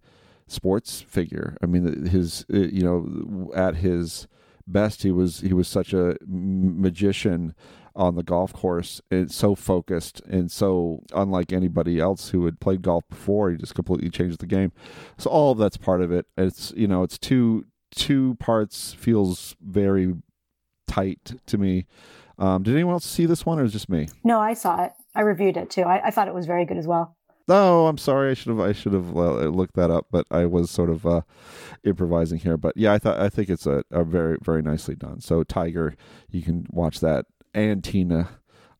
[0.52, 1.57] sports figure.
[1.61, 4.28] I mean, his uh, you know at his
[4.68, 7.53] best, he was he was such a magician
[7.94, 12.82] on the golf course and so focused and so unlike anybody else who had played
[12.82, 14.72] golf before he just completely changed the game
[15.18, 19.57] so all of that's part of it it's you know it's two two parts feels
[19.61, 20.14] very
[20.88, 21.86] tight to me.
[22.38, 24.10] Um, did anyone else see this one, or was just me?
[24.23, 24.94] No, I saw it.
[25.14, 25.84] I reviewed it too.
[25.84, 27.15] I, I thought it was very good as well.
[27.47, 28.31] Oh, I'm sorry.
[28.31, 31.05] I should have I should have uh, looked that up, but I was sort of
[31.05, 31.22] uh,
[31.84, 32.57] improvising here.
[32.57, 35.22] But yeah, I thought I think it's a, a very very nicely done.
[35.22, 35.95] So Tiger,
[36.30, 38.30] you can watch that, and Tina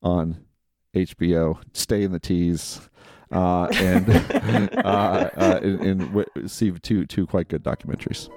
[0.02, 0.46] on
[0.96, 1.60] HBO.
[1.74, 2.82] Stay in the tees.
[3.32, 4.10] Uh, and
[4.78, 8.30] uh, uh, and, and see two two quite good documentaries.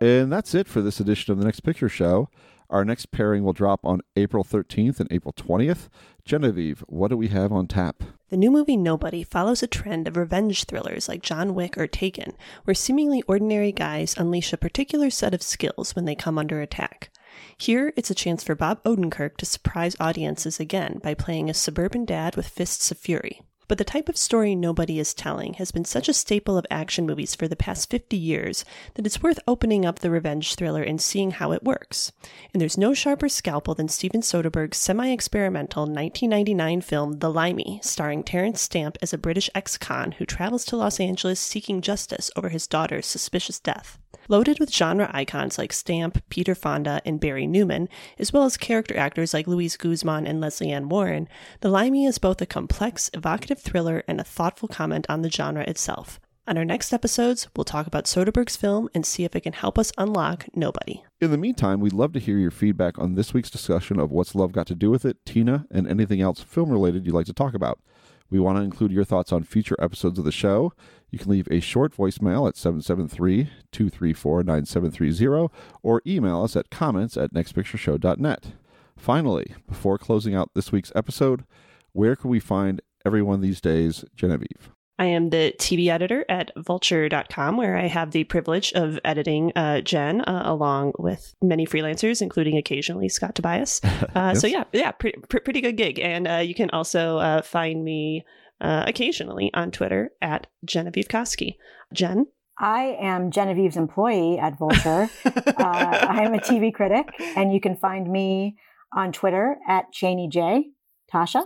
[0.00, 2.28] And that's it for this edition of the Next Picture Show.
[2.70, 5.88] Our next pairing will drop on April 13th and April 20th.
[6.24, 8.02] Genevieve, what do we have on tap?
[8.30, 12.32] The new movie Nobody follows a trend of revenge thrillers like John Wick or Taken,
[12.64, 17.10] where seemingly ordinary guys unleash a particular set of skills when they come under attack.
[17.58, 22.04] Here, it's a chance for Bob Odenkirk to surprise audiences again by playing a suburban
[22.04, 23.42] dad with fists of fury.
[23.66, 27.06] But the type of story nobody is telling has been such a staple of action
[27.06, 28.64] movies for the past 50 years
[28.94, 32.12] that it's worth opening up the revenge thriller and seeing how it works.
[32.52, 38.22] And there's no sharper scalpel than Steven Soderbergh's semi experimental 1999 film The Limey, starring
[38.22, 42.50] Terence Stamp as a British ex con who travels to Los Angeles seeking justice over
[42.50, 43.98] his daughter's suspicious death.
[44.28, 47.88] Loaded with genre icons like Stamp, Peter Fonda, and Barry Newman,
[48.18, 51.28] as well as character actors like Luis Guzmán and Lesley Ann Warren,
[51.60, 55.62] The Limey is both a complex, evocative thriller and a thoughtful comment on the genre
[55.62, 56.20] itself.
[56.46, 59.78] On our next episodes, we'll talk about Soderbergh's film and see if it can help
[59.78, 61.02] us unlock Nobody.
[61.18, 64.34] In the meantime, we'd love to hear your feedback on this week's discussion of What's
[64.34, 67.32] Love Got to Do with It, Tina, and anything else film related you'd like to
[67.32, 67.80] talk about.
[68.28, 70.74] We want to include your thoughts on future episodes of the show.
[71.10, 75.52] You can leave a short voicemail at 773 234 9730
[75.82, 78.52] or email us at comments at nextpictureshow.net.
[78.96, 81.44] Finally, before closing out this week's episode,
[81.92, 84.70] where can we find everyone these days, Genevieve?
[84.96, 89.80] I am the TV editor at vulture.com, where I have the privilege of editing uh,
[89.80, 93.80] Jen uh, along with many freelancers, including occasionally Scott Tobias.
[94.14, 94.40] Uh, yes.
[94.40, 95.98] So, yeah, yeah, pretty, pretty good gig.
[95.98, 98.24] And uh, you can also uh, find me
[98.60, 101.56] uh, occasionally on Twitter at Genevieve Koski.
[101.92, 102.26] Jen?
[102.58, 105.10] I am Genevieve's employee at Vulture.
[105.24, 108.56] I am a TV critic, and you can find me
[108.96, 110.70] on Twitter at Chaney J.
[111.12, 111.44] Tasha?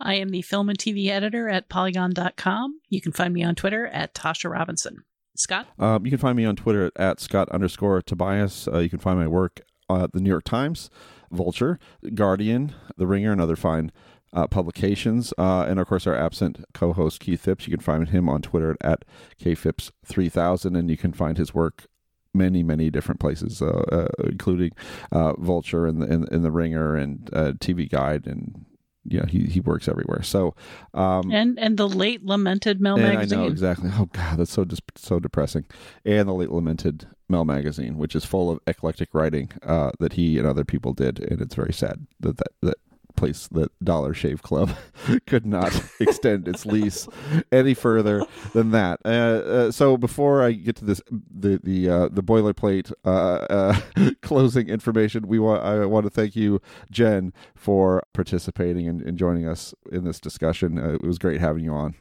[0.00, 2.80] I am the film and TV editor at Polygon.com.
[2.88, 5.04] You can find me on Twitter at Tasha Robinson.
[5.36, 5.68] Scott?
[5.78, 8.66] Um, you can find me on Twitter at, at Scott underscore Tobias.
[8.66, 9.60] Uh, you can find my work
[9.90, 10.90] at the New York Times,
[11.30, 11.78] Vulture,
[12.14, 13.92] Guardian, The Ringer, and other fine
[14.32, 15.32] uh, publications.
[15.38, 17.66] Uh, and of course, our absent co host, Keith Phipps.
[17.66, 19.04] You can find him on Twitter at
[19.40, 21.86] kphipps3000, and you can find his work
[22.32, 24.70] many, many different places, uh, uh, including
[25.12, 28.66] uh, Vulture and the, and, and the Ringer and uh, TV Guide and
[29.04, 30.22] yeah, he he works everywhere.
[30.22, 30.54] So,
[30.92, 33.38] um, and and the late lamented Mel magazine.
[33.38, 33.90] I know exactly.
[33.94, 35.64] Oh God, that's so dis- so depressing.
[36.04, 40.36] And the late lamented Mel magazine, which is full of eclectic writing uh, that he
[40.38, 42.76] and other people did, and it's very sad that that, that
[43.16, 44.70] place that Dollar Shave Club
[45.26, 47.08] could not extend its lease
[47.52, 49.00] any further than that.
[49.04, 53.80] Uh, uh, so before I get to this, the the uh, the boilerplate uh, uh,
[54.22, 56.60] closing information, we want I want to thank you,
[56.90, 60.78] Jen, for participating and, and joining us in this discussion.
[60.78, 61.94] Uh, it was great having you on.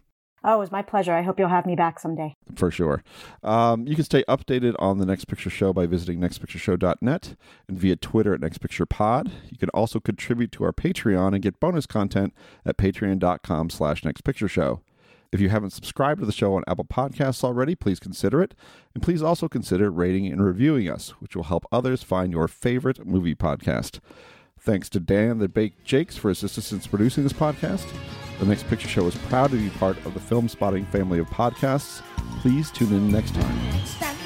[0.43, 1.13] Oh, it was my pleasure.
[1.13, 2.35] I hope you'll have me back someday.
[2.55, 3.03] For sure.
[3.43, 7.35] Um, you can stay updated on the Next Picture Show by visiting nextpictureshow.net
[7.67, 9.31] and via Twitter at nextpicturepod.
[9.49, 12.33] You can also contribute to our Patreon and get bonus content
[12.65, 14.79] at patreon.com slash nextpictureshow.
[15.31, 18.55] If you haven't subscribed to the show on Apple Podcasts already, please consider it.
[18.95, 23.05] And please also consider rating and reviewing us, which will help others find your favorite
[23.05, 23.99] movie podcast.
[24.59, 27.85] Thanks to Dan the Baked Jakes for his assistance producing this podcast.
[28.39, 32.01] The Next Picture Show is proud to be part of the Filmspotting family of podcasts.
[32.41, 34.18] Please tune in next time.